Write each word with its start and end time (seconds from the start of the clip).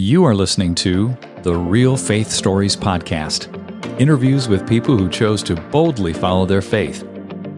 You 0.00 0.24
are 0.26 0.34
listening 0.36 0.76
to 0.76 1.12
the 1.42 1.56
Real 1.56 1.96
Faith 1.96 2.30
Stories 2.30 2.76
Podcast 2.76 3.52
interviews 4.00 4.46
with 4.46 4.64
people 4.68 4.96
who 4.96 5.08
chose 5.08 5.42
to 5.42 5.56
boldly 5.56 6.12
follow 6.12 6.46
their 6.46 6.62
faith. 6.62 7.02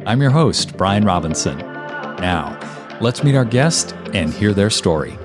I'm 0.06 0.22
your 0.22 0.30
host, 0.30 0.74
Brian 0.78 1.04
Robinson. 1.04 1.58
Now, 1.58 2.58
let's 2.98 3.22
meet 3.22 3.34
our 3.34 3.44
guest 3.44 3.94
and 4.14 4.32
hear 4.32 4.54
their 4.54 4.70
story. 4.70 5.18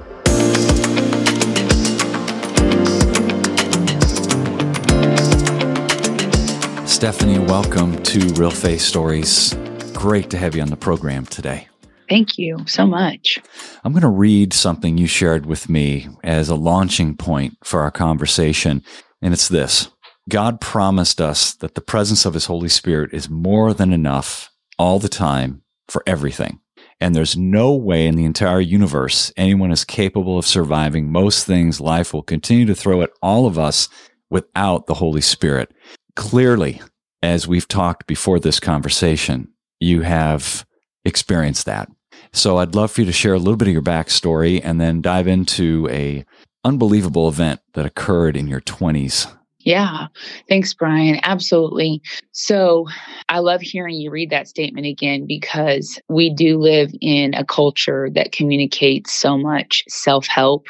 Stephanie, 6.86 7.40
welcome 7.40 8.04
to 8.04 8.20
Real 8.34 8.52
Faith 8.52 8.82
Stories. 8.82 9.54
Great 9.94 10.30
to 10.32 10.38
have 10.38 10.54
you 10.54 10.62
on 10.62 10.70
the 10.70 10.76
program 10.76 11.26
today. 11.26 11.70
Thank 12.08 12.38
you 12.38 12.60
so 12.68 12.86
much. 12.86 13.40
I'm 13.84 13.92
going 13.92 14.02
to 14.02 14.08
read 14.08 14.54
something 14.54 14.98
you 14.98 15.08
shared 15.08 15.46
with 15.46 15.70
me 15.70 16.08
as 16.24 16.50
a 16.50 16.56
launching 16.56 17.16
point 17.16 17.58
for 17.64 17.82
our 17.82 17.92
conversation, 17.92 18.84
and 19.22 19.34
it's 19.34 19.48
this 19.48 19.90
God 20.30 20.60
promised 20.60 21.22
us 21.22 21.54
that 21.56 21.76
the 21.76 21.82
presence 21.82 22.26
of 22.26 22.34
His 22.34 22.46
Holy 22.46 22.70
Spirit 22.70 23.14
is 23.14 23.30
more 23.30 23.74
than 23.74 23.94
enough 23.94 24.52
all 24.78 25.00
the 25.00 25.10
time 25.10 25.62
for 25.88 26.04
everything. 26.08 26.60
And 27.00 27.14
there's 27.14 27.36
no 27.38 27.76
way 27.76 28.08
in 28.08 28.16
the 28.16 28.26
entire 28.26 28.62
universe 28.62 29.32
anyone 29.36 29.72
is 29.72 29.84
capable 29.84 30.38
of 30.38 30.46
surviving 30.46 31.12
most 31.12 31.46
things 31.46 31.82
life 31.82 32.14
will 32.14 32.24
continue 32.24 32.66
to 32.66 32.76
throw 32.76 33.02
at 33.02 33.12
all 33.22 33.46
of 33.46 33.60
us 33.60 33.90
without 34.30 34.88
the 34.88 34.96
Holy 34.96 35.22
Spirit. 35.22 35.72
Clearly, 36.16 36.82
as 37.22 37.48
we've 37.48 37.68
talked 37.68 38.08
before 38.08 38.40
this 38.40 38.60
conversation, 38.60 39.50
you 39.80 40.02
have 40.02 40.66
experienced 41.04 41.66
that. 41.66 41.90
So 42.36 42.58
I'd 42.58 42.76
love 42.76 42.92
for 42.92 43.02
you 43.02 43.08
to 43.08 43.14
share 43.14 43.34
a 43.34 43.40
little 43.40 43.56
bit 43.56 43.70
of 43.70 43.74
your 43.74 43.82
backstory 43.82 44.60
and 44.62 44.80
then 44.80 45.02
dive 45.02 45.26
into 45.26 45.88
a 45.90 46.26
unbelievable 46.66 47.30
event 47.30 47.62
that 47.76 47.86
occurred 47.86 48.36
in 48.36 48.48
your 48.48 48.60
20s. 48.60 49.34
Yeah. 49.60 50.08
Thanks, 50.50 50.74
Brian. 50.74 51.20
Absolutely. 51.24 52.02
So 52.34 52.88
I 53.30 53.40
love 53.40 53.62
hearing 53.62 53.96
you 53.96 54.12
read 54.12 54.32
that 54.32 54.50
statement 54.50 54.86
again 54.86 55.26
because 55.26 55.98
we 56.10 56.30
do 56.30 56.60
live 56.60 56.92
in 57.02 57.34
a 57.34 57.46
culture 57.46 58.10
that 58.14 58.34
communicates 58.34 59.14
so 59.14 59.38
much 59.38 59.84
self 59.88 60.28
help 60.28 60.68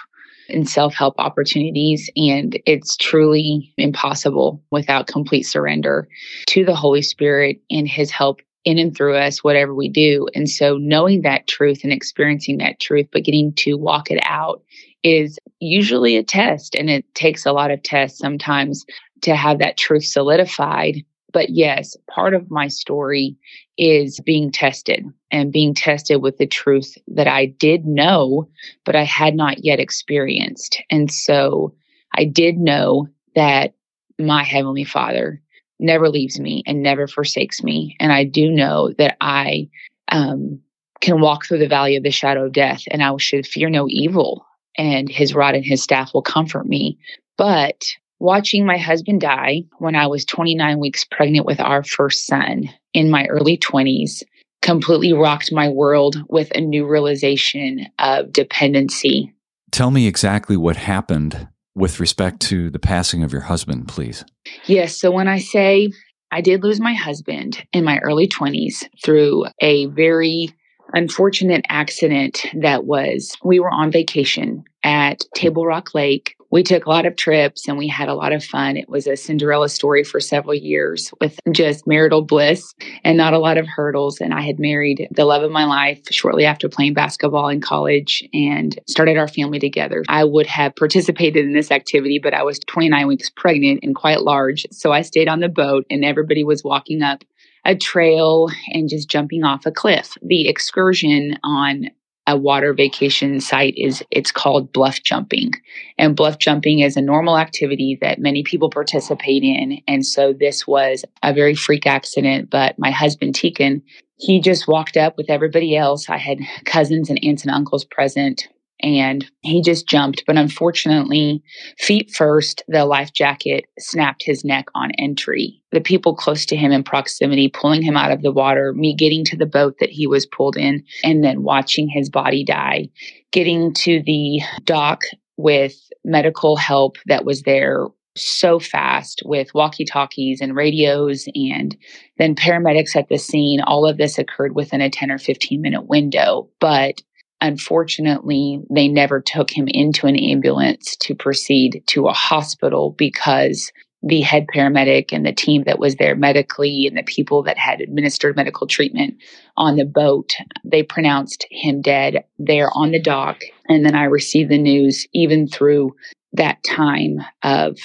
and 0.47 0.69
self 0.69 0.93
help 0.93 1.15
opportunities. 1.17 2.09
And 2.15 2.59
it's 2.67 2.95
truly 2.95 3.73
impossible 3.77 4.63
without 4.69 5.07
complete 5.07 5.43
surrender 5.43 6.07
to 6.47 6.63
the 6.63 6.75
Holy 6.75 7.01
Spirit 7.01 7.57
and 7.71 7.87
His 7.87 8.11
help 8.11 8.39
in 8.65 8.79
and 8.79 8.95
through 8.95 9.15
us, 9.15 9.43
whatever 9.43 9.73
we 9.73 9.87
do. 9.87 10.27
And 10.35 10.49
so 10.49 10.77
knowing 10.77 11.21
that 11.21 11.47
truth 11.47 11.81
and 11.83 11.93
experiencing 11.93 12.57
that 12.57 12.79
truth, 12.79 13.07
but 13.11 13.23
getting 13.23 13.53
to 13.53 13.75
walk 13.75 14.11
it 14.11 14.19
out 14.23 14.63
is 15.03 15.37
usually 15.59 16.17
a 16.17 16.23
test. 16.23 16.75
And 16.75 16.89
it 16.89 17.05
takes 17.13 17.45
a 17.45 17.51
lot 17.53 17.71
of 17.71 17.83
tests 17.83 18.17
sometimes 18.17 18.83
to 19.21 19.35
have 19.35 19.59
that 19.59 19.77
truth 19.77 20.03
solidified. 20.03 21.03
But 21.31 21.51
yes, 21.51 21.95
part 22.09 22.33
of 22.33 22.49
my 22.49 22.67
story 22.67 23.37
is 23.77 24.19
being 24.21 24.51
tested 24.51 25.05
and 25.31 25.51
being 25.51 25.73
tested 25.73 26.21
with 26.21 26.37
the 26.37 26.47
truth 26.47 26.97
that 27.07 27.27
I 27.27 27.45
did 27.45 27.85
know, 27.85 28.49
but 28.83 28.95
I 28.95 29.03
had 29.03 29.35
not 29.35 29.63
yet 29.63 29.79
experienced. 29.79 30.81
And 30.89 31.11
so 31.11 31.75
I 32.15 32.23
did 32.23 32.57
know 32.57 33.07
that 33.35 33.73
my 34.17 34.43
Heavenly 34.43 34.85
Father 34.85 35.41
never 35.79 36.09
leaves 36.09 36.39
me 36.39 36.63
and 36.65 36.81
never 36.81 37.07
forsakes 37.07 37.63
me. 37.63 37.95
And 37.99 38.11
I 38.11 38.23
do 38.23 38.49
know 38.49 38.91
that 38.97 39.17
I 39.21 39.69
um, 40.09 40.61
can 41.01 41.21
walk 41.21 41.45
through 41.45 41.59
the 41.59 41.67
valley 41.67 41.95
of 41.95 42.03
the 42.03 42.11
shadow 42.11 42.45
of 42.45 42.53
death 42.53 42.83
and 42.91 43.03
I 43.03 43.15
should 43.17 43.45
fear 43.45 43.69
no 43.69 43.87
evil, 43.89 44.45
and 44.77 45.09
his 45.09 45.33
rod 45.33 45.55
and 45.55 45.65
his 45.65 45.81
staff 45.81 46.13
will 46.13 46.21
comfort 46.21 46.65
me. 46.65 46.97
But 47.37 47.85
watching 48.19 48.65
my 48.65 48.77
husband 48.77 49.21
die 49.21 49.63
when 49.79 49.95
I 49.95 50.07
was 50.07 50.25
29 50.25 50.79
weeks 50.79 51.03
pregnant 51.03 51.45
with 51.45 51.59
our 51.59 51.83
first 51.83 52.25
son 52.25 52.69
in 52.93 53.09
my 53.09 53.25
early 53.27 53.57
20s 53.57 54.23
completely 54.61 55.13
rocked 55.13 55.51
my 55.51 55.69
world 55.69 56.17
with 56.27 56.49
a 56.55 56.59
new 56.59 56.87
realization 56.87 57.85
of 57.99 58.31
dependency. 58.31 59.31
Tell 59.71 59.91
me 59.91 60.07
exactly 60.07 60.57
what 60.57 60.75
happened 60.75 61.47
with 61.75 61.99
respect 61.99 62.39
to 62.39 62.69
the 62.69 62.79
passing 62.79 63.23
of 63.23 63.31
your 63.31 63.41
husband, 63.41 63.87
please. 63.87 64.23
Yes. 64.65 64.97
So 64.97 65.11
when 65.11 65.27
I 65.27 65.39
say 65.39 65.89
I 66.31 66.41
did 66.41 66.63
lose 66.63 66.79
my 66.79 66.93
husband 66.93 67.65
in 67.73 67.83
my 67.83 67.99
early 67.99 68.27
20s 68.27 68.87
through 69.03 69.45
a 69.61 69.85
very 69.87 70.49
unfortunate 70.93 71.65
accident 71.69 72.45
that 72.61 72.85
was 72.85 73.35
we 73.43 73.59
were 73.59 73.69
on 73.69 73.91
vacation 73.91 74.63
at 74.85 75.21
Table 75.35 75.65
Rock 75.65 75.93
Lake 75.93 76.35
we 76.55 76.63
took 76.63 76.85
a 76.85 76.89
lot 76.89 77.05
of 77.05 77.17
trips 77.17 77.67
and 77.67 77.77
we 77.77 77.85
had 77.85 78.07
a 78.07 78.13
lot 78.13 78.31
of 78.31 78.41
fun. 78.41 78.77
It 78.77 78.87
was 78.87 79.07
a 79.07 79.17
Cinderella 79.17 79.67
story 79.67 80.05
for 80.05 80.21
several 80.21 80.53
years 80.53 81.11
with 81.19 81.37
just 81.51 81.85
marital 81.85 82.21
bliss 82.21 82.73
and 83.03 83.17
not 83.17 83.33
a 83.33 83.39
lot 83.39 83.57
of 83.57 83.67
hurdles. 83.67 84.21
And 84.21 84.33
I 84.33 84.39
had 84.39 84.57
married 84.57 85.09
the 85.11 85.25
love 85.25 85.43
of 85.43 85.51
my 85.51 85.65
life 85.65 86.01
shortly 86.11 86.45
after 86.45 86.69
playing 86.69 86.93
basketball 86.93 87.49
in 87.49 87.59
college 87.59 88.23
and 88.33 88.79
started 88.87 89.17
our 89.17 89.27
family 89.27 89.59
together. 89.59 90.03
I 90.07 90.23
would 90.23 90.47
have 90.47 90.77
participated 90.77 91.43
in 91.43 91.53
this 91.53 91.71
activity, 91.71 92.21
but 92.23 92.33
I 92.33 92.43
was 92.43 92.59
29 92.59 93.05
weeks 93.05 93.29
pregnant 93.29 93.81
and 93.83 93.93
quite 93.93 94.21
large. 94.21 94.65
So 94.71 94.93
I 94.93 95.01
stayed 95.01 95.27
on 95.27 95.41
the 95.41 95.49
boat 95.49 95.85
and 95.89 96.05
everybody 96.05 96.45
was 96.45 96.63
walking 96.63 97.01
up 97.01 97.25
a 97.65 97.75
trail 97.75 98.47
and 98.69 98.87
just 98.87 99.09
jumping 99.09 99.43
off 99.43 99.65
a 99.65 99.71
cliff. 99.71 100.13
The 100.21 100.47
excursion 100.47 101.37
on 101.43 101.87
a 102.27 102.37
water 102.37 102.73
vacation 102.73 103.39
site 103.39 103.75
is 103.77 104.03
it's 104.11 104.31
called 104.31 104.71
bluff 104.71 105.03
jumping. 105.03 105.51
And 105.97 106.15
bluff 106.15 106.39
jumping 106.39 106.79
is 106.79 106.97
a 106.97 107.01
normal 107.01 107.37
activity 107.37 107.97
that 108.01 108.19
many 108.19 108.43
people 108.43 108.69
participate 108.69 109.43
in. 109.43 109.79
And 109.87 110.05
so 110.05 110.33
this 110.33 110.65
was 110.65 111.05
a 111.23 111.33
very 111.33 111.55
freak 111.55 111.85
accident 111.85 112.49
but 112.49 112.77
my 112.79 112.91
husband 112.91 113.35
Tekin 113.35 113.81
he 114.17 114.39
just 114.39 114.67
walked 114.67 114.95
up 114.95 115.17
with 115.17 115.29
everybody 115.29 115.75
else. 115.75 116.09
I 116.09 116.17
had 116.17 116.39
cousins 116.63 117.09
and 117.09 117.19
aunts 117.23 117.43
and 117.43 117.51
uncles 117.51 117.83
present 117.83 118.47
and 118.81 119.29
he 119.41 119.61
just 119.61 119.87
jumped. 119.87 120.23
But 120.27 120.37
unfortunately, 120.37 121.43
feet 121.79 122.11
first, 122.11 122.63
the 122.67 122.85
life 122.85 123.13
jacket 123.13 123.65
snapped 123.79 124.23
his 124.23 124.43
neck 124.43 124.65
on 124.75 124.91
entry. 124.99 125.61
The 125.71 125.81
people 125.81 126.15
close 126.15 126.45
to 126.47 126.55
him 126.55 126.71
in 126.71 126.83
proximity 126.83 127.49
pulling 127.49 127.81
him 127.81 127.97
out 127.97 128.11
of 128.11 128.21
the 128.21 128.31
water, 128.31 128.73
me 128.73 128.95
getting 128.95 129.25
to 129.25 129.37
the 129.37 129.45
boat 129.45 129.75
that 129.79 129.89
he 129.89 130.07
was 130.07 130.25
pulled 130.25 130.57
in, 130.57 130.83
and 131.03 131.23
then 131.23 131.43
watching 131.43 131.89
his 131.89 132.09
body 132.09 132.43
die, 132.43 132.89
getting 133.31 133.73
to 133.75 134.01
the 134.05 134.41
dock 134.63 135.03
with 135.37 135.75
medical 136.03 136.55
help 136.55 136.97
that 137.07 137.25
was 137.25 137.41
there 137.41 137.87
so 138.17 138.59
fast 138.59 139.21
with 139.25 139.53
walkie 139.53 139.85
talkies 139.85 140.39
and 140.39 140.55
radios 140.55 141.27
and 141.35 141.75
then 142.17 142.33
paramedics 142.33 142.95
at 142.95 143.09
the 143.09 143.17
scene. 143.17 143.59
All 143.61 143.85
of 143.85 143.97
this 143.97 144.17
occurred 144.17 144.55
within 144.55 144.81
a 144.81 144.89
10 144.89 145.11
or 145.11 145.17
15 145.17 145.61
minute 145.61 145.87
window. 145.87 146.49
But 146.59 147.01
Unfortunately, 147.45 148.59
they 148.71 148.87
never 148.87 149.21
took 149.21 149.51
him 149.51 149.67
into 149.67 150.07
an 150.07 150.15
ambulance 150.15 150.95
to 151.01 151.13
proceed 151.13 151.83
to 151.85 152.07
a 152.07 152.11
hospital 152.11 152.95
because 152.97 153.71
the 154.01 154.21
head 154.21 154.47
paramedic 154.51 155.13
and 155.13 155.23
the 155.23 155.31
team 155.31 155.63
that 155.67 155.77
was 155.77 155.97
there 155.97 156.15
medically 156.15 156.87
and 156.87 156.97
the 156.97 157.03
people 157.03 157.43
that 157.43 157.59
had 157.59 157.81
administered 157.81 158.35
medical 158.35 158.65
treatment 158.65 159.13
on 159.57 159.75
the 159.75 159.85
boat, 159.85 160.33
they 160.63 160.81
pronounced 160.81 161.45
him 161.51 161.83
dead 161.83 162.23
there 162.39 162.71
on 162.73 162.89
the 162.89 162.99
dock. 162.99 163.41
And 163.69 163.85
then 163.85 163.93
I 163.93 164.05
received 164.05 164.49
the 164.49 164.57
news 164.57 165.05
even 165.13 165.47
through 165.47 165.95
that 166.33 166.63
time 166.63 167.19
of 167.43 167.77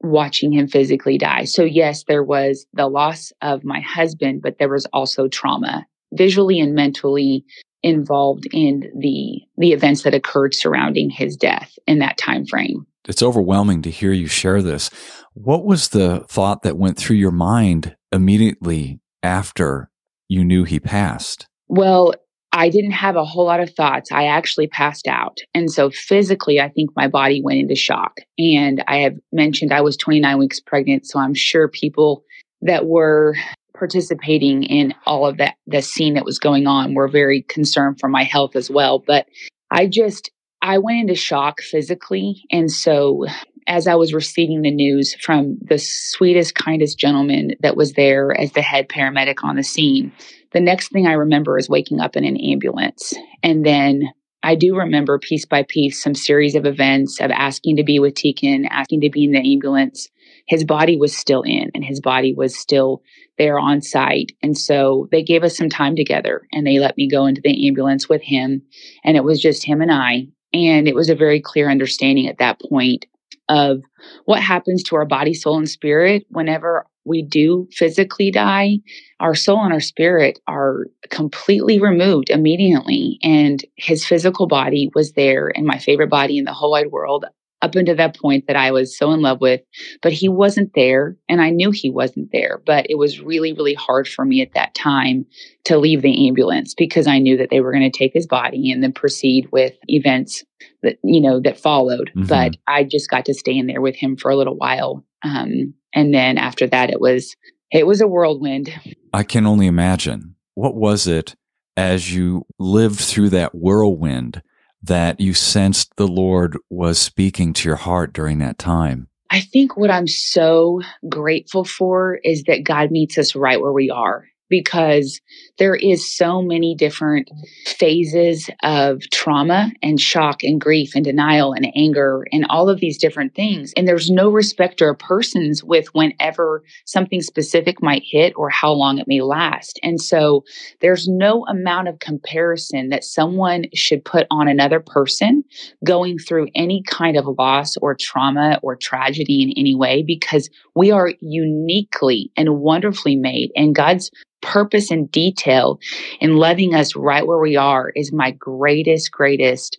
watching 0.00 0.52
him 0.52 0.66
physically 0.66 1.18
die. 1.18 1.44
So, 1.44 1.62
yes, 1.62 2.02
there 2.08 2.24
was 2.24 2.66
the 2.72 2.88
loss 2.88 3.32
of 3.42 3.62
my 3.62 3.80
husband, 3.80 4.42
but 4.42 4.58
there 4.58 4.68
was 4.68 4.86
also 4.92 5.28
trauma 5.28 5.86
visually 6.14 6.60
and 6.60 6.74
mentally 6.74 7.44
involved 7.82 8.46
in 8.52 8.90
the 8.98 9.42
the 9.58 9.72
events 9.72 10.02
that 10.02 10.14
occurred 10.14 10.54
surrounding 10.54 11.10
his 11.10 11.36
death 11.36 11.72
in 11.86 11.98
that 11.98 12.16
time 12.16 12.46
frame. 12.46 12.86
It's 13.06 13.22
overwhelming 13.22 13.82
to 13.82 13.90
hear 13.90 14.12
you 14.12 14.26
share 14.26 14.62
this. 14.62 14.90
What 15.34 15.64
was 15.64 15.90
the 15.90 16.20
thought 16.28 16.62
that 16.62 16.78
went 16.78 16.96
through 16.96 17.16
your 17.16 17.30
mind 17.30 17.94
immediately 18.10 19.00
after 19.22 19.90
you 20.28 20.44
knew 20.44 20.64
he 20.64 20.80
passed? 20.80 21.46
Well, 21.68 22.14
I 22.52 22.68
didn't 22.68 22.92
have 22.92 23.16
a 23.16 23.24
whole 23.24 23.44
lot 23.44 23.60
of 23.60 23.74
thoughts. 23.74 24.12
I 24.12 24.26
actually 24.26 24.68
passed 24.68 25.08
out. 25.08 25.38
And 25.54 25.70
so 25.70 25.90
physically, 25.90 26.60
I 26.60 26.68
think 26.68 26.90
my 26.94 27.08
body 27.08 27.42
went 27.42 27.58
into 27.58 27.74
shock. 27.74 28.18
And 28.38 28.82
I 28.86 28.98
have 28.98 29.16
mentioned 29.32 29.72
I 29.72 29.80
was 29.80 29.96
29 29.96 30.38
weeks 30.38 30.60
pregnant. 30.60 31.04
So 31.06 31.18
I'm 31.18 31.34
sure 31.34 31.68
people 31.68 32.22
that 32.62 32.86
were 32.86 33.34
participating 33.76 34.62
in 34.62 34.94
all 35.06 35.26
of 35.26 35.36
that, 35.38 35.56
the 35.66 35.82
scene 35.82 36.14
that 36.14 36.24
was 36.24 36.38
going 36.38 36.66
on, 36.66 36.94
were 36.94 37.08
very 37.08 37.42
concerned 37.42 37.98
for 38.00 38.08
my 38.08 38.24
health 38.24 38.56
as 38.56 38.70
well. 38.70 39.02
But 39.04 39.26
I 39.70 39.86
just, 39.86 40.30
I 40.62 40.78
went 40.78 41.00
into 41.00 41.14
shock 41.14 41.60
physically. 41.60 42.42
And 42.50 42.70
so 42.70 43.26
as 43.66 43.86
I 43.86 43.94
was 43.94 44.14
receiving 44.14 44.62
the 44.62 44.70
news 44.70 45.14
from 45.20 45.58
the 45.60 45.78
sweetest, 45.78 46.54
kindest 46.54 46.98
gentleman 46.98 47.52
that 47.60 47.76
was 47.76 47.94
there 47.94 48.38
as 48.38 48.52
the 48.52 48.62
head 48.62 48.88
paramedic 48.88 49.42
on 49.42 49.56
the 49.56 49.62
scene, 49.62 50.12
the 50.52 50.60
next 50.60 50.92
thing 50.92 51.06
I 51.06 51.12
remember 51.12 51.58
is 51.58 51.68
waking 51.68 52.00
up 52.00 52.16
in 52.16 52.24
an 52.24 52.36
ambulance 52.36 53.14
and 53.42 53.64
then 53.64 54.04
I 54.44 54.56
do 54.56 54.76
remember 54.76 55.18
piece 55.18 55.46
by 55.46 55.64
piece 55.66 56.02
some 56.02 56.14
series 56.14 56.54
of 56.54 56.66
events 56.66 57.18
of 57.18 57.30
asking 57.30 57.76
to 57.78 57.82
be 57.82 57.98
with 57.98 58.14
Tekin, 58.14 58.66
asking 58.68 59.00
to 59.00 59.08
be 59.08 59.24
in 59.24 59.32
the 59.32 59.38
ambulance. 59.38 60.06
His 60.46 60.64
body 60.64 60.96
was 60.96 61.16
still 61.16 61.42
in 61.42 61.70
and 61.74 61.84
his 61.84 62.00
body 62.00 62.34
was 62.34 62.56
still 62.56 63.02
there 63.38 63.58
on 63.58 63.80
site. 63.80 64.32
And 64.42 64.56
so 64.56 65.08
they 65.10 65.22
gave 65.22 65.42
us 65.42 65.56
some 65.56 65.68
time 65.68 65.96
together 65.96 66.46
and 66.52 66.66
they 66.66 66.78
let 66.78 66.96
me 66.96 67.08
go 67.08 67.26
into 67.26 67.40
the 67.42 67.66
ambulance 67.66 68.08
with 68.08 68.22
him. 68.22 68.62
And 69.04 69.16
it 69.16 69.24
was 69.24 69.40
just 69.40 69.64
him 69.64 69.80
and 69.80 69.92
I. 69.92 70.26
And 70.52 70.86
it 70.86 70.94
was 70.94 71.10
a 71.10 71.14
very 71.14 71.40
clear 71.40 71.70
understanding 71.70 72.28
at 72.28 72.38
that 72.38 72.60
point 72.60 73.06
of 73.48 73.82
what 74.24 74.40
happens 74.40 74.82
to 74.84 74.96
our 74.96 75.04
body, 75.04 75.34
soul, 75.34 75.58
and 75.58 75.68
spirit 75.68 76.24
whenever 76.28 76.86
we 77.04 77.22
do 77.22 77.68
physically 77.72 78.30
die. 78.30 78.78
Our 79.20 79.34
soul 79.34 79.62
and 79.62 79.72
our 79.72 79.80
spirit 79.80 80.38
are 80.46 80.86
completely 81.10 81.78
removed 81.78 82.30
immediately. 82.30 83.18
And 83.22 83.62
his 83.76 84.04
physical 84.06 84.46
body 84.46 84.90
was 84.94 85.12
there, 85.12 85.52
and 85.54 85.66
my 85.66 85.78
favorite 85.78 86.08
body 86.10 86.38
in 86.38 86.44
the 86.44 86.52
whole 86.52 86.70
wide 86.70 86.90
world 86.90 87.26
up 87.64 87.74
until 87.74 87.96
that 87.96 88.18
point 88.18 88.46
that 88.46 88.56
I 88.56 88.70
was 88.70 88.96
so 88.96 89.10
in 89.12 89.22
love 89.22 89.40
with, 89.40 89.62
but 90.02 90.12
he 90.12 90.28
wasn't 90.28 90.72
there. 90.74 91.16
And 91.28 91.40
I 91.40 91.48
knew 91.48 91.70
he 91.70 91.90
wasn't 91.90 92.30
there, 92.30 92.60
but 92.66 92.86
it 92.90 92.96
was 92.96 93.20
really, 93.20 93.54
really 93.54 93.74
hard 93.74 94.06
for 94.06 94.24
me 94.24 94.42
at 94.42 94.52
that 94.54 94.74
time 94.74 95.24
to 95.64 95.78
leave 95.78 96.02
the 96.02 96.28
ambulance 96.28 96.74
because 96.74 97.06
I 97.06 97.18
knew 97.18 97.38
that 97.38 97.48
they 97.48 97.60
were 97.60 97.72
going 97.72 97.90
to 97.90 97.98
take 97.98 98.12
his 98.12 98.26
body 98.26 98.70
and 98.70 98.82
then 98.82 98.92
proceed 98.92 99.48
with 99.50 99.72
events 99.88 100.44
that, 100.82 100.98
you 101.02 101.22
know, 101.22 101.40
that 101.40 101.58
followed. 101.58 102.10
Mm-hmm. 102.14 102.26
But 102.26 102.56
I 102.68 102.84
just 102.84 103.08
got 103.08 103.24
to 103.24 103.34
stay 103.34 103.56
in 103.56 103.66
there 103.66 103.80
with 103.80 103.96
him 103.96 104.16
for 104.16 104.30
a 104.30 104.36
little 104.36 104.56
while. 104.56 105.02
Um, 105.22 105.72
and 105.94 106.12
then 106.12 106.36
after 106.36 106.66
that, 106.66 106.90
it 106.90 107.00
was, 107.00 107.34
it 107.72 107.86
was 107.86 108.02
a 108.02 108.06
whirlwind. 108.06 108.70
I 109.12 109.22
can 109.22 109.46
only 109.46 109.66
imagine. 109.66 110.34
What 110.54 110.74
was 110.74 111.06
it 111.06 111.34
as 111.76 112.14
you 112.14 112.44
lived 112.58 113.00
through 113.00 113.30
that 113.30 113.54
whirlwind? 113.54 114.42
That 114.86 115.20
you 115.20 115.34
sensed 115.34 115.96
the 115.96 116.08
Lord 116.08 116.56
was 116.70 116.98
speaking 116.98 117.52
to 117.54 117.68
your 117.68 117.76
heart 117.76 118.12
during 118.12 118.38
that 118.38 118.58
time? 118.58 119.08
I 119.30 119.40
think 119.40 119.76
what 119.76 119.90
I'm 119.90 120.06
so 120.06 120.80
grateful 121.08 121.64
for 121.64 122.16
is 122.24 122.44
that 122.44 122.64
God 122.64 122.90
meets 122.90 123.18
us 123.18 123.34
right 123.34 123.60
where 123.60 123.72
we 123.72 123.90
are 123.90 124.26
because 124.48 125.20
there 125.58 125.74
is 125.74 126.16
so 126.16 126.42
many 126.42 126.74
different 126.74 127.30
phases 127.66 128.50
of 128.62 129.00
trauma 129.12 129.70
and 129.82 130.00
shock 130.00 130.42
and 130.42 130.60
grief 130.60 130.92
and 130.94 131.04
denial 131.04 131.52
and 131.52 131.66
anger 131.76 132.24
and 132.32 132.46
all 132.48 132.68
of 132.68 132.80
these 132.80 132.98
different 132.98 133.34
things. 133.34 133.72
And 133.76 133.86
there's 133.88 134.10
no 134.10 134.30
respecter 134.30 134.90
of 134.90 134.98
persons 134.98 135.62
with 135.64 135.86
whenever 135.94 136.62
something 136.84 137.20
specific 137.20 137.82
might 137.82 138.02
hit 138.04 138.32
or 138.36 138.50
how 138.50 138.72
long 138.72 138.98
it 138.98 139.08
may 139.08 139.20
last. 139.20 139.80
And 139.82 140.00
so 140.00 140.44
there's 140.80 141.08
no 141.08 141.44
amount 141.46 141.88
of 141.88 141.98
comparison 141.98 142.90
that 142.90 143.04
someone 143.04 143.64
should 143.74 144.04
put 144.04 144.26
on 144.30 144.48
another 144.48 144.80
person 144.80 145.44
going 145.84 146.18
through 146.18 146.48
any 146.54 146.82
kind 146.88 147.16
of 147.16 147.26
loss 147.38 147.76
or 147.78 147.96
trauma 147.98 148.58
or 148.62 148.76
tragedy 148.76 149.42
in 149.42 149.52
any 149.56 149.74
way 149.74 150.02
because 150.06 150.50
we 150.74 150.90
are 150.90 151.12
uniquely 151.20 152.30
and 152.36 152.58
wonderfully 152.58 153.16
made 153.16 153.50
and 153.56 153.74
God's 153.74 154.10
purpose 154.44 154.90
and 154.90 155.10
detail 155.10 155.80
in 156.20 156.36
loving 156.36 156.74
us 156.74 156.94
right 156.94 157.26
where 157.26 157.40
we 157.40 157.56
are 157.56 157.90
is 157.96 158.12
my 158.12 158.30
greatest, 158.30 159.10
greatest 159.10 159.78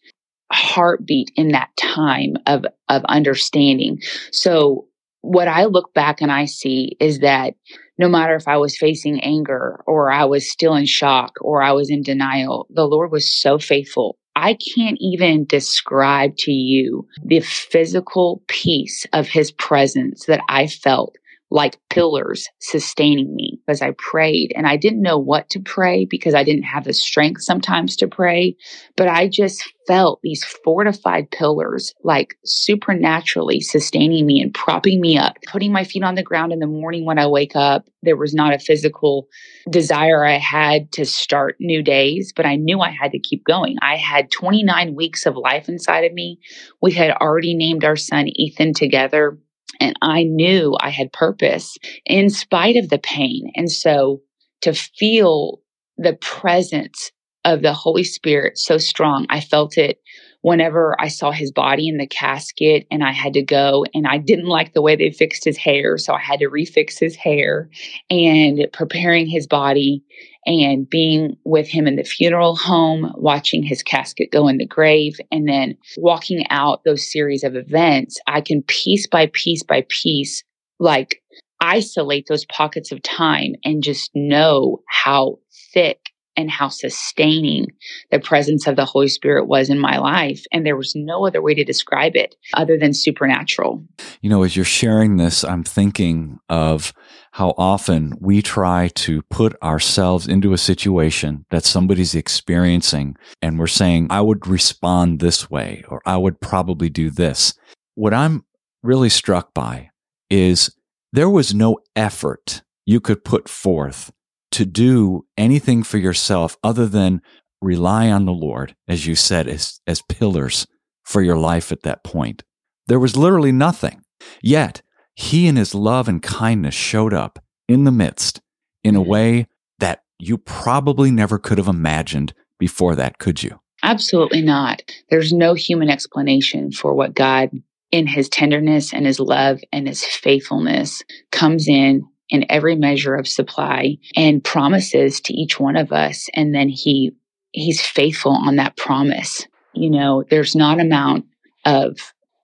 heartbeat 0.51 1.31
in 1.35 1.49
that 1.49 1.69
time 1.77 2.35
of, 2.47 2.65
of 2.89 3.05
understanding. 3.05 4.01
So 4.31 4.87
what 5.21 5.47
I 5.47 5.65
look 5.65 5.93
back 5.93 6.21
and 6.21 6.31
I 6.31 6.45
see 6.45 6.97
is 6.99 7.19
that 7.19 7.53
no 7.97 8.09
matter 8.09 8.35
if 8.35 8.47
I 8.47 8.57
was 8.57 8.77
facing 8.77 9.19
anger 9.21 9.81
or 9.87 10.11
I 10.11 10.25
was 10.25 10.51
still 10.51 10.75
in 10.75 10.85
shock 10.85 11.33
or 11.41 11.61
I 11.61 11.71
was 11.71 11.89
in 11.89 12.01
denial, 12.01 12.67
the 12.69 12.85
Lord 12.85 13.11
was 13.11 13.33
so 13.33 13.57
faithful. 13.57 14.17
I 14.35 14.57
can't 14.75 14.97
even 14.99 15.45
describe 15.45 16.35
to 16.39 16.51
you 16.51 17.07
the 17.23 17.39
physical 17.39 18.43
peace 18.47 19.05
of 19.13 19.27
his 19.27 19.51
presence 19.51 20.25
that 20.25 20.41
I 20.49 20.67
felt 20.67 21.15
like 21.51 21.77
pillars 21.89 22.47
sustaining 22.59 23.35
me 23.35 23.59
as 23.67 23.81
I 23.81 23.91
prayed. 23.97 24.51
And 24.55 24.65
I 24.67 24.77
didn't 24.77 25.01
know 25.01 25.17
what 25.17 25.49
to 25.51 25.59
pray 25.59 26.05
because 26.09 26.33
I 26.33 26.43
didn't 26.43 26.63
have 26.63 26.83
the 26.83 26.93
strength 26.93 27.43
sometimes 27.43 27.95
to 27.97 28.07
pray, 28.07 28.55
but 28.97 29.07
I 29.07 29.27
just 29.27 29.63
felt 29.87 30.19
these 30.23 30.43
fortified 30.63 31.29
pillars 31.29 31.93
like 32.03 32.35
supernaturally 32.43 33.61
sustaining 33.61 34.25
me 34.25 34.41
and 34.41 34.53
propping 34.53 34.99
me 34.99 35.17
up, 35.17 35.37
putting 35.47 35.71
my 35.71 35.83
feet 35.83 36.03
on 36.03 36.15
the 36.15 36.23
ground 36.23 36.51
in 36.51 36.59
the 36.59 36.67
morning 36.67 37.05
when 37.05 37.19
I 37.19 37.27
wake 37.27 37.55
up. 37.55 37.85
There 38.01 38.17
was 38.17 38.33
not 38.33 38.53
a 38.53 38.59
physical 38.59 39.27
desire 39.69 40.25
I 40.25 40.37
had 40.37 40.91
to 40.93 41.05
start 41.05 41.57
new 41.59 41.83
days, 41.83 42.33
but 42.35 42.45
I 42.45 42.55
knew 42.55 42.79
I 42.79 42.89
had 42.89 43.11
to 43.11 43.19
keep 43.19 43.43
going. 43.45 43.77
I 43.81 43.95
had 43.95 44.31
29 44.31 44.95
weeks 44.95 45.25
of 45.25 45.37
life 45.37 45.69
inside 45.69 46.05
of 46.05 46.13
me. 46.13 46.39
We 46.81 46.91
had 46.91 47.11
already 47.11 47.55
named 47.55 47.83
our 47.83 47.95
son 47.95 48.27
Ethan 48.27 48.73
together 48.73 49.37
and 49.79 49.95
I 50.01 50.23
knew 50.23 50.75
I 50.79 50.89
had 50.89 51.11
purpose 51.11 51.77
in 52.05 52.29
spite 52.29 52.75
of 52.75 52.89
the 52.89 52.99
pain. 52.99 53.51
And 53.55 53.71
so 53.71 54.21
to 54.61 54.73
feel 54.73 55.59
the 55.97 56.13
presence 56.13 57.11
of 57.43 57.61
the 57.61 57.73
Holy 57.73 58.03
Spirit 58.03 58.57
so 58.57 58.77
strong, 58.77 59.25
I 59.29 59.39
felt 59.39 59.77
it 59.77 59.99
whenever 60.41 60.95
I 60.99 61.07
saw 61.07 61.31
his 61.31 61.51
body 61.51 61.87
in 61.87 61.97
the 61.97 62.05
casket 62.05 62.85
and 62.91 63.03
I 63.03 63.11
had 63.11 63.33
to 63.33 63.41
go 63.41 63.83
and 63.95 64.05
I 64.07 64.19
didn't 64.19 64.45
like 64.45 64.73
the 64.73 64.81
way 64.81 64.95
they 64.95 65.09
fixed 65.09 65.43
his 65.43 65.57
hair. 65.57 65.97
So 65.97 66.13
I 66.13 66.19
had 66.19 66.39
to 66.39 66.49
refix 66.49 66.99
his 66.99 67.15
hair 67.15 67.67
and 68.11 68.67
preparing 68.71 69.27
his 69.27 69.47
body 69.47 70.03
and 70.45 70.89
being 70.89 71.37
with 71.43 71.67
him 71.67 71.87
in 71.87 71.95
the 71.95 72.03
funeral 72.03 72.55
home, 72.55 73.11
watching 73.15 73.63
his 73.63 73.81
casket 73.81 74.31
go 74.31 74.47
in 74.47 74.57
the 74.57 74.67
grave, 74.67 75.17
and 75.31 75.47
then 75.47 75.77
walking 75.97 76.45
out 76.49 76.83
those 76.85 77.11
series 77.11 77.43
of 77.43 77.55
events, 77.55 78.19
I 78.27 78.41
can 78.41 78.61
piece 78.63 79.07
by 79.07 79.29
piece 79.33 79.63
by 79.63 79.85
piece, 79.89 80.43
like 80.79 81.21
isolate 81.61 82.27
those 82.27 82.45
pockets 82.45 82.91
of 82.91 83.01
time 83.01 83.53
and 83.63 83.81
just 83.81 84.11
know 84.13 84.81
how 84.87 85.39
thick 85.73 85.99
and 86.37 86.49
how 86.49 86.69
sustaining 86.69 87.67
the 88.11 88.19
presence 88.19 88.67
of 88.67 88.75
the 88.75 88.85
Holy 88.85 89.07
Spirit 89.07 89.47
was 89.47 89.69
in 89.69 89.79
my 89.79 89.97
life. 89.97 90.43
And 90.51 90.65
there 90.65 90.77
was 90.77 90.93
no 90.95 91.25
other 91.25 91.41
way 91.41 91.53
to 91.53 91.63
describe 91.63 92.15
it 92.15 92.35
other 92.53 92.77
than 92.77 92.93
supernatural. 92.93 93.83
You 94.21 94.29
know, 94.29 94.43
as 94.43 94.55
you're 94.55 94.65
sharing 94.65 95.17
this, 95.17 95.43
I'm 95.43 95.63
thinking 95.63 96.39
of 96.49 96.93
how 97.31 97.53
often 97.57 98.13
we 98.21 98.41
try 98.41 98.89
to 98.95 99.21
put 99.23 99.61
ourselves 99.61 100.27
into 100.27 100.53
a 100.53 100.57
situation 100.57 101.45
that 101.51 101.65
somebody's 101.65 102.15
experiencing 102.15 103.17
and 103.41 103.59
we're 103.59 103.67
saying, 103.67 104.07
I 104.09 104.21
would 104.21 104.47
respond 104.47 105.19
this 105.19 105.49
way, 105.49 105.83
or 105.89 106.01
I 106.05 106.17
would 106.17 106.39
probably 106.39 106.89
do 106.89 107.09
this. 107.09 107.53
What 107.95 108.13
I'm 108.13 108.45
really 108.83 109.09
struck 109.09 109.53
by 109.53 109.89
is 110.29 110.75
there 111.11 111.29
was 111.29 111.53
no 111.53 111.77
effort 111.95 112.61
you 112.85 112.99
could 112.99 113.25
put 113.25 113.49
forth 113.49 114.11
to 114.55 114.65
do 114.65 115.25
anything 115.37 115.83
for 115.83 115.97
yourself 115.97 116.55
other 116.63 116.87
than 116.87 117.21
rely 117.61 118.09
on 118.09 118.23
the 118.23 118.31
Lord, 118.31 118.73
as 118.87 119.05
you 119.05 119.13
said, 119.13 119.49
as, 119.49 119.81
as 119.85 120.01
pillars 120.03 120.65
for 121.03 121.21
your 121.21 121.37
life 121.37 121.73
at 121.73 121.83
that 121.83 122.05
point. 122.05 122.41
There 122.87 122.99
was 122.99 123.17
literally 123.17 123.51
nothing. 123.51 124.01
Yet, 124.41 124.81
He 125.13 125.47
and 125.47 125.57
His 125.57 125.75
love 125.75 126.07
and 126.07 126.23
kindness 126.23 126.73
showed 126.73 127.13
up 127.13 127.43
in 127.67 127.83
the 127.83 127.91
midst 127.91 128.39
in 128.81 128.95
a 128.95 129.01
mm-hmm. 129.01 129.09
way 129.09 129.47
that 129.79 130.03
you 130.19 130.37
probably 130.37 131.11
never 131.11 131.37
could 131.37 131.57
have 131.57 131.67
imagined 131.67 132.33
before 132.57 132.95
that, 132.95 133.17
could 133.17 133.43
you? 133.43 133.59
Absolutely 133.83 134.41
not. 134.41 134.83
There's 135.09 135.33
no 135.33 135.53
human 135.53 135.89
explanation 135.89 136.71
for 136.71 136.93
what 136.93 137.13
God, 137.13 137.49
in 137.91 138.07
His 138.07 138.29
tenderness 138.29 138.93
and 138.93 139.05
His 139.05 139.19
love 139.19 139.59
and 139.73 139.85
His 139.85 140.01
faithfulness, 140.05 141.03
comes 141.33 141.67
in 141.67 142.07
in 142.29 142.45
every 142.49 142.75
measure 142.75 143.15
of 143.15 143.27
supply 143.27 143.97
and 144.15 144.43
promises 144.43 145.21
to 145.21 145.33
each 145.33 145.59
one 145.59 145.75
of 145.75 145.91
us. 145.91 146.27
And 146.33 146.53
then 146.53 146.69
he, 146.69 147.11
he's 147.51 147.81
faithful 147.81 148.31
on 148.31 148.55
that 148.55 148.77
promise. 148.77 149.47
You 149.73 149.89
know, 149.89 150.23
there's 150.29 150.55
not 150.55 150.79
amount 150.79 151.25
of 151.65 151.97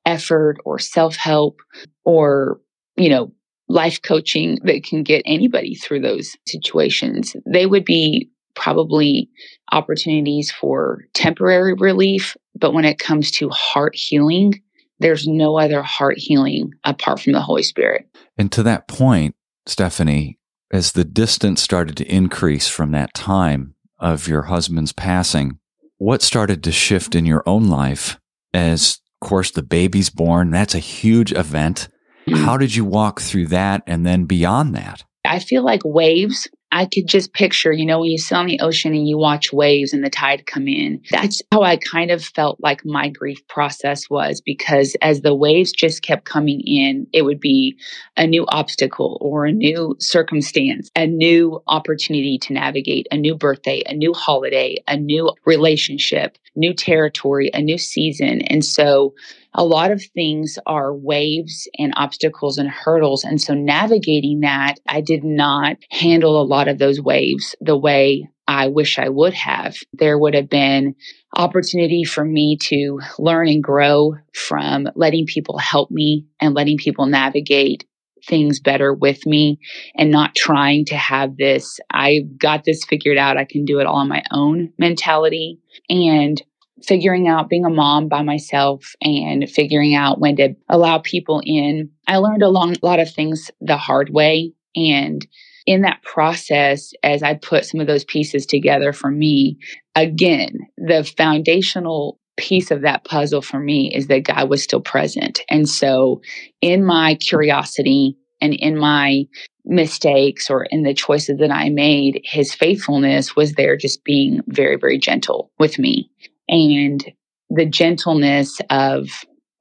effort 0.06 0.58
or 0.66 0.80
self 0.80 1.16
help 1.16 1.62
or, 2.04 2.60
you 2.96 3.10
know, 3.10 3.32
life 3.68 4.02
coaching 4.02 4.60
that 4.64 4.84
can 4.84 5.04
get 5.04 5.22
anybody 5.26 5.76
through 5.76 6.02
those 6.02 6.36
situations. 6.46 7.36
They 7.46 7.66
would 7.66 7.86
be 7.86 8.30
probably 8.54 9.30
opportunities 9.72 10.52
for 10.52 11.06
temporary 11.14 11.74
relief. 11.74 12.36
But 12.56 12.74
when 12.74 12.86
it 12.86 13.00
comes 13.00 13.32
to 13.32 13.50
heart 13.50 13.96
healing, 13.96 14.62
there's 15.00 15.26
no 15.26 15.58
other 15.58 15.82
heart 15.82 16.18
healing 16.18 16.72
apart 16.84 17.22
from 17.22 17.34
the 17.34 17.42
Holy 17.42 17.64
Spirit. 17.64 18.08
And 18.38 18.52
to 18.52 18.64
that 18.64 18.88
point, 18.88 19.36
Stephanie, 19.72 20.38
as 20.72 20.92
the 20.92 21.06
distance 21.06 21.62
started 21.62 21.96
to 21.98 22.14
increase 22.14 22.68
from 22.68 22.92
that 22.92 23.14
time 23.14 23.74
of 24.00 24.28
your 24.28 24.44
husband's 24.44 24.92
passing, 24.92 25.60
what 25.98 26.22
started 26.22 26.62
to 26.64 26.74
shift 26.74 27.16
in 27.16 27.26
your 27.26 27.42
own 27.46 27.70
life 27.70 28.20
as, 28.54 29.00
of 29.22 29.28
course, 29.28 29.50
the 29.50 29.64
baby's 29.64 30.10
born? 30.10 30.52
That's 30.52 30.76
a 30.76 30.80
huge 30.80 31.32
event. 31.32 31.88
Mm-hmm. 32.28 32.44
How 32.44 32.58
did 32.58 32.76
you 32.76 32.84
walk 32.84 33.22
through 33.22 33.48
that 33.48 33.82
and 33.88 34.06
then 34.06 34.26
beyond 34.26 34.76
that? 34.76 35.06
I 35.24 35.40
feel 35.40 35.64
like 35.64 35.82
waves 35.86 36.50
I 36.72 36.86
could 36.86 37.08
just 37.08 37.34
picture, 37.34 37.72
you 37.72 37.86
know, 37.86 38.00
when 38.00 38.12
you 38.12 38.18
sit 38.18 38.36
on 38.36 38.46
the 38.46 38.60
ocean 38.62 38.94
and 38.94 39.08
you 39.08 39.18
watch 39.18 39.52
waves 39.52 39.94
and 39.94 40.04
the 40.04 40.10
tide 40.10 40.46
come 40.46 40.68
in. 40.68 41.02
That's 41.12 41.42
how 41.52 41.64
I 41.64 41.78
kind 41.78 42.12
of 42.12 42.24
felt 42.24 42.60
like 42.62 42.82
my 42.86 43.10
grief 43.10 43.46
process 43.48 44.10
was 44.10 44.42
because 44.42 44.96
as 45.02 45.22
the 45.22 45.36
waves 45.36 45.72
just 45.72 46.02
kept 46.02 46.26
coming 46.26 46.62
in, 46.66 47.08
it 47.12 47.24
would 47.24 47.40
be 47.40 47.78
a 48.16 48.26
new 48.26 48.46
obstacle 48.48 49.18
or 49.22 49.46
a 49.46 49.52
new 49.52 49.96
circumstance, 50.00 50.90
a 50.96 51.08
new 51.08 51.62
opportunity 51.68 52.38
to 52.40 52.54
navigate, 52.54 53.08
a 53.12 53.18
new 53.18 53.36
birthday, 53.36 53.84
a 53.86 53.94
new 53.94 54.14
holiday, 54.14 54.78
a 54.88 54.98
new 54.98 55.32
relationship, 55.46 56.38
new 56.56 56.74
territory, 56.74 57.50
a 57.54 57.62
new 57.62 57.78
season. 57.78 58.42
And 58.44 58.64
so 58.64 59.14
a 59.54 59.66
lot 59.66 59.92
of 59.92 60.02
things 60.14 60.58
are 60.66 60.96
waves 60.96 61.68
and 61.78 61.94
obstacles 61.96 62.58
and 62.58 62.70
hurdles. 62.70 63.24
And 63.24 63.42
so 63.42 63.54
navigating 63.54 64.42
that, 64.42 64.76
I 64.88 65.02
did 65.02 65.24
not 65.24 65.78
handle 65.90 66.42
a 66.42 66.44
lot 66.44 66.68
of 66.68 66.78
those 66.78 67.02
waves 67.02 67.56
the 67.60 67.78
way 67.78 68.30
I 68.48 68.68
wish 68.68 69.00
I 69.00 69.10
would 69.10 69.34
have. 69.34 69.76
There 69.94 70.18
would 70.18 70.34
have 70.34 70.50
been 70.50 70.96
opportunity 71.36 72.04
for 72.04 72.26
me 72.26 72.58
to 72.64 73.00
learn 73.18 73.48
and 73.48 73.64
grow 73.64 74.16
from 74.34 74.90
letting 74.96 75.26
people 75.26 75.58
help 75.58 75.92
me 75.92 76.26
and 76.40 76.54
letting 76.54 76.78
people 76.78 77.06
navigate 77.06 77.86
things 78.28 78.60
better 78.60 78.94
with 78.94 79.26
me 79.26 79.60
and 79.96 80.12
not 80.12 80.36
trying 80.36 80.86
to 80.86 80.96
have 80.96 81.38
this, 81.38 81.80
I 81.90 82.20
got 82.38 82.64
this 82.66 82.86
figured 82.86 83.18
out, 83.18 83.38
I 83.38 83.46
can 83.46 83.66
do 83.66 83.80
it 83.80 83.88
all 83.88 83.98
on 83.98 84.10
my 84.10 84.24
own 84.32 84.74
mentality. 84.78 85.60
And 85.90 86.42
figuring 86.84 87.28
out 87.28 87.50
being 87.50 87.66
a 87.66 87.70
mom 87.70 88.08
by 88.08 88.22
myself 88.22 88.94
and 89.02 89.50
figuring 89.50 89.96
out 89.96 90.20
when 90.20 90.36
to 90.38 90.56
allow 90.70 91.00
people 91.00 91.42
in. 91.46 91.90
I 92.08 92.18
learned 92.18 92.44
a 92.44 92.50
long, 92.50 92.76
lot 92.82 93.00
of 93.00 93.12
things 93.12 93.52
the 93.62 93.78
hard 93.78 94.10
way. 94.12 94.54
And 94.76 95.26
in 95.66 95.82
that 95.82 96.02
process, 96.04 96.92
as 97.04 97.24
I 97.24 97.36
put 97.36 97.66
some 97.66 97.80
of 97.80 97.88
those 97.88 98.04
pieces 98.04 98.46
together 98.46 98.94
for 98.94 99.12
me, 99.12 99.58
again, 99.96 100.60
the 100.78 101.04
foundational 101.04 102.20
piece 102.38 102.72
of 102.72 102.82
that 102.82 103.04
puzzle 103.04 103.42
for 103.42 103.60
me 103.60 103.94
is 103.94 104.08
that 104.08 104.24
God 104.24 104.50
was 104.50 104.64
still 104.64 104.82
present. 104.82 105.42
And 105.50 105.70
so 105.70 106.22
in 106.62 106.84
my 106.84 107.16
curiosity 107.16 108.18
and 108.40 108.54
in 108.54 108.78
my 108.78 109.26
mistakes 109.64 110.50
or 110.50 110.66
in 110.72 110.82
the 110.82 110.94
choices 110.94 111.38
that 111.38 111.52
I 111.52 111.70
made, 111.70 112.22
his 112.24 112.54
faithfulness 112.54 113.36
was 113.36 113.54
there 113.54 113.78
just 113.78 114.04
being 114.04 114.42
very, 114.48 114.76
very 114.78 114.98
gentle 114.98 115.52
with 115.60 115.78
me 115.78 116.10
and 116.52 117.12
the 117.50 117.66
gentleness 117.66 118.62
of 118.70 119.08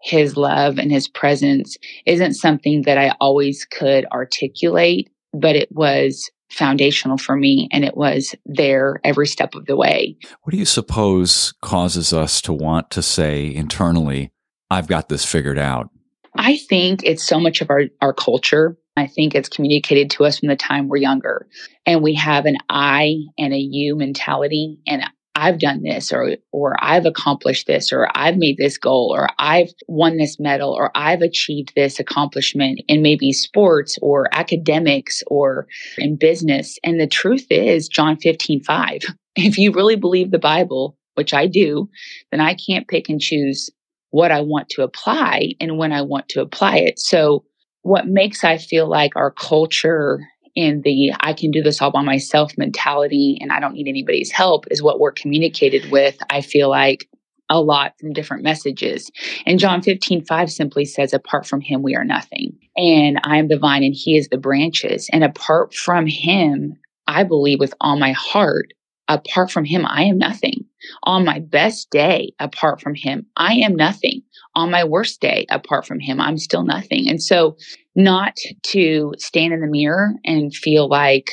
his 0.03 0.37
love 0.37 0.79
and 0.79 0.91
his 0.91 1.09
presence 1.09 1.77
isn't 2.07 2.35
something 2.35 2.83
that 2.83 2.99
I 2.99 3.15
always 3.21 3.65
could 3.65 4.07
articulate, 4.07 5.11
but 5.33 5.57
it 5.57 5.69
was 5.73 6.31
foundational 6.51 7.17
for 7.17 7.37
me 7.37 7.69
and 7.71 7.85
it 7.85 7.97
was 7.97 8.35
there 8.45 9.01
every 9.05 9.27
step 9.27 9.55
of 9.55 9.67
the 9.67 9.77
way. 9.77 10.17
What 10.43 10.51
do 10.51 10.57
you 10.57 10.65
suppose 10.65 11.55
causes 11.63 12.13
us 12.13 12.41
to 12.43 12.53
want 12.53 12.91
to 12.91 13.03
say 13.03 13.55
internally, 13.55 14.33
I've 14.71 14.89
got 14.89 15.09
this 15.09 15.25
figured 15.25 15.59
out? 15.59 15.91
I 16.37 16.57
think 16.57 17.03
it's 17.05 17.25
so 17.25 17.39
much 17.39 17.61
of 17.61 17.71
our, 17.71 17.85
our 18.01 18.13
culture. 18.13 18.77
I 18.97 19.07
think 19.07 19.35
it's 19.35 19.49
communicated 19.49 20.11
to 20.13 20.25
us 20.25 20.39
from 20.39 20.49
the 20.49 20.57
time 20.57 20.89
we're 20.89 20.99
younger. 20.99 21.47
And 21.87 22.03
we 22.03 22.15
have 22.15 22.47
an 22.47 22.57
I 22.69 23.17
and 23.39 23.53
a 23.53 23.59
you 23.59 23.97
mentality. 23.97 24.79
And 24.87 25.05
I've 25.35 25.59
done 25.59 25.83
this 25.83 26.13
or 26.13 26.37
or 26.53 26.75
I've 26.81 27.07
accomplished 27.07 27.67
this 27.67 27.93
or 27.93 28.09
I've 28.15 28.37
made 28.37 28.57
this 28.59 28.77
goal 28.79 29.13
or 29.15 29.29
I've 29.39 29.71
won 29.87 30.17
this 30.17 30.39
medal 30.41 30.73
or 30.73 30.91
I've 30.95 31.23
achieved 31.23 31.73
this 31.75 32.01
accomplishment 32.01 32.81
in 32.89 33.03
maybe 33.03 33.33
sports 33.33 33.97
or 34.03 34.29
academics 34.33 35.23
or 35.29 35.67
in 35.99 36.17
business. 36.17 36.79
And 36.83 37.01
the 37.01 37.07
truth 37.07 37.47
is 37.51 37.89
John 37.89 38.17
15, 38.17 38.63
5. 38.63 39.01
If 39.37 39.57
you 39.59 39.71
really 39.73 39.95
believe 39.95 40.33
the 40.33 40.41
Bible, 40.41 40.99
which 41.15 41.33
I 41.33 41.47
do, 41.47 41.89
then 42.33 42.41
I 42.41 42.55
can't 42.55 42.89
pick 42.89 43.09
and 43.09 43.21
choose 43.21 43.71
what 44.11 44.33
I 44.33 44.41
want 44.41 44.69
to 44.71 44.83
apply 44.83 45.53
and 45.61 45.79
when 45.79 45.93
I 45.93 46.03
want 46.03 46.29
to 46.31 46.41
apply 46.41 46.79
it. 46.79 46.99
So 46.99 47.45
what 47.83 48.09
makes 48.09 48.43
I 48.43 48.59
feel 48.59 48.89
like 48.89 49.15
our 49.15 49.31
culture 49.31 50.21
and 50.61 50.83
the 50.83 51.13
I 51.21 51.33
can 51.33 51.51
do 51.51 51.63
this 51.63 51.81
all 51.81 51.91
by 51.91 52.03
myself 52.03 52.57
mentality 52.57 53.39
and 53.41 53.53
I 53.53 53.61
don't 53.61 53.75
need 53.75 53.89
anybody's 53.89 54.31
help 54.31 54.67
is 54.71 54.83
what 54.83 55.01
we're 55.01 55.13
communicated 55.13 55.91
with, 55.91 56.19
I 56.31 56.41
feel 56.41 56.69
like 56.69 57.09
a 57.51 57.61
lot 57.61 57.95
from 57.99 58.13
different 58.13 58.45
messages. 58.45 59.11
And 59.45 59.59
John 59.59 59.83
15, 59.83 60.25
5 60.25 60.53
simply 60.53 60.85
says, 60.85 61.13
apart 61.13 61.47
from 61.47 61.61
him, 61.61 61.83
we 61.83 61.97
are 61.97 62.05
nothing. 62.05 62.57
And 62.77 63.19
I 63.25 63.39
am 63.39 63.49
the 63.49 63.59
vine 63.59 63.83
and 63.83 63.95
he 63.95 64.17
is 64.17 64.29
the 64.29 64.39
branches. 64.39 65.11
And 65.13 65.25
apart 65.25 65.75
from 65.75 66.07
him, 66.07 66.77
I 67.09 67.25
believe 67.25 67.59
with 67.59 67.75
all 67.81 67.99
my 67.99 68.13
heart, 68.13 68.73
apart 69.11 69.51
from 69.51 69.65
him, 69.65 69.85
I 69.85 70.05
am 70.05 70.19
nothing. 70.19 70.65
On 71.03 71.25
my 71.25 71.41
best 71.41 71.91
day, 71.91 72.33
apart 72.39 72.81
from 72.81 72.95
him, 72.95 73.27
I 73.37 73.55
am 73.55 73.75
nothing. 73.75 74.23
On 74.55 74.71
my 74.71 74.85
worst 74.85 75.21
day, 75.21 75.47
apart 75.51 75.87
from 75.87 76.01
him, 76.01 76.21
I'm 76.21 76.39
still 76.39 76.65
nothing. 76.65 77.09
And 77.09 77.23
so 77.23 77.57
not 77.95 78.37
to 78.69 79.13
stand 79.19 79.53
in 79.53 79.61
the 79.61 79.67
mirror 79.67 80.13
and 80.25 80.55
feel 80.55 80.89
like 80.89 81.33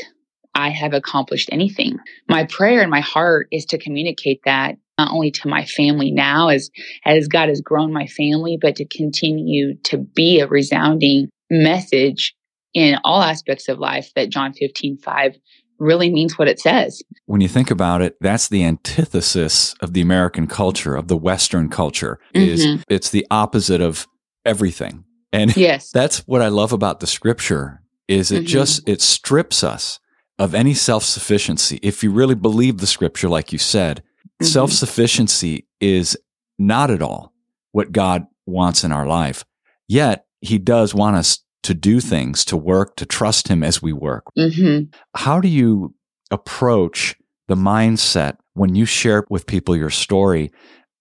I 0.55 0.69
have 0.69 0.93
accomplished 0.93 1.49
anything. 1.51 1.97
My 2.27 2.45
prayer 2.45 2.81
in 2.81 2.89
my 2.89 2.99
heart 2.99 3.47
is 3.51 3.65
to 3.67 3.77
communicate 3.77 4.41
that 4.45 4.75
not 4.97 5.11
only 5.11 5.29
to 5.29 5.47
my 5.47 5.63
family 5.65 6.11
now 6.11 6.49
as 6.49 6.71
as 7.05 7.27
God 7.27 7.49
has 7.49 7.61
grown 7.61 7.93
my 7.93 8.07
family, 8.07 8.57
but 8.59 8.75
to 8.77 8.85
continue 8.85 9.75
to 9.83 9.99
be 9.99 10.39
a 10.39 10.47
resounding 10.47 11.29
message 11.51 12.35
in 12.73 12.97
all 13.03 13.21
aspects 13.21 13.69
of 13.69 13.77
life 13.77 14.11
that 14.15 14.29
John 14.29 14.53
15, 14.53 14.97
5 14.97 15.37
really 15.79 16.09
means 16.09 16.37
what 16.37 16.47
it 16.47 16.59
says. 16.59 17.01
When 17.25 17.41
you 17.41 17.47
think 17.47 17.71
about 17.71 18.01
it, 18.01 18.15
that's 18.21 18.47
the 18.47 18.63
antithesis 18.63 19.75
of 19.81 19.93
the 19.93 20.01
American 20.01 20.47
culture, 20.47 20.95
of 20.95 21.07
the 21.07 21.17
Western 21.17 21.69
culture. 21.69 22.19
Is 22.33 22.65
mm-hmm. 22.65 22.81
it's 22.89 23.09
the 23.09 23.25
opposite 23.31 23.81
of 23.81 24.07
everything. 24.45 25.03
And 25.31 25.55
yes. 25.57 25.91
that's 25.91 26.19
what 26.27 26.41
I 26.41 26.47
love 26.47 26.73
about 26.73 26.99
the 26.99 27.07
scripture 27.07 27.81
is 28.07 28.31
it 28.31 28.37
mm-hmm. 28.37 28.45
just 28.45 28.87
it 28.87 29.01
strips 29.01 29.63
us 29.63 29.99
of 30.39 30.55
any 30.55 30.73
self-sufficiency. 30.73 31.79
If 31.81 32.03
you 32.03 32.11
really 32.11 32.35
believe 32.35 32.77
the 32.77 32.87
scripture 32.87 33.27
like 33.27 33.51
you 33.51 33.59
said, 33.59 34.01
mm-hmm. 34.41 34.45
self-sufficiency 34.45 35.67
is 35.81 36.17
not 36.57 36.91
at 36.91 37.01
all 37.01 37.33
what 37.71 37.91
God 37.91 38.25
wants 38.45 38.83
in 38.83 38.91
our 38.91 39.05
life. 39.05 39.43
Yet 39.87 40.25
he 40.41 40.57
does 40.57 40.93
want 40.93 41.17
us 41.17 41.39
to 41.67 41.73
do 41.73 41.99
things, 41.99 42.43
to 42.45 42.57
work, 42.57 42.95
to 42.97 43.05
trust 43.05 43.47
him 43.47 43.63
as 43.63 43.81
we 43.81 43.93
work. 43.93 44.25
Mm-hmm. 44.37 44.89
How 45.15 45.39
do 45.39 45.47
you 45.47 45.93
approach 46.31 47.15
the 47.47 47.55
mindset 47.55 48.37
when 48.53 48.75
you 48.75 48.85
share 48.85 49.23
with 49.29 49.45
people 49.45 49.75
your 49.75 49.89
story 49.89 50.51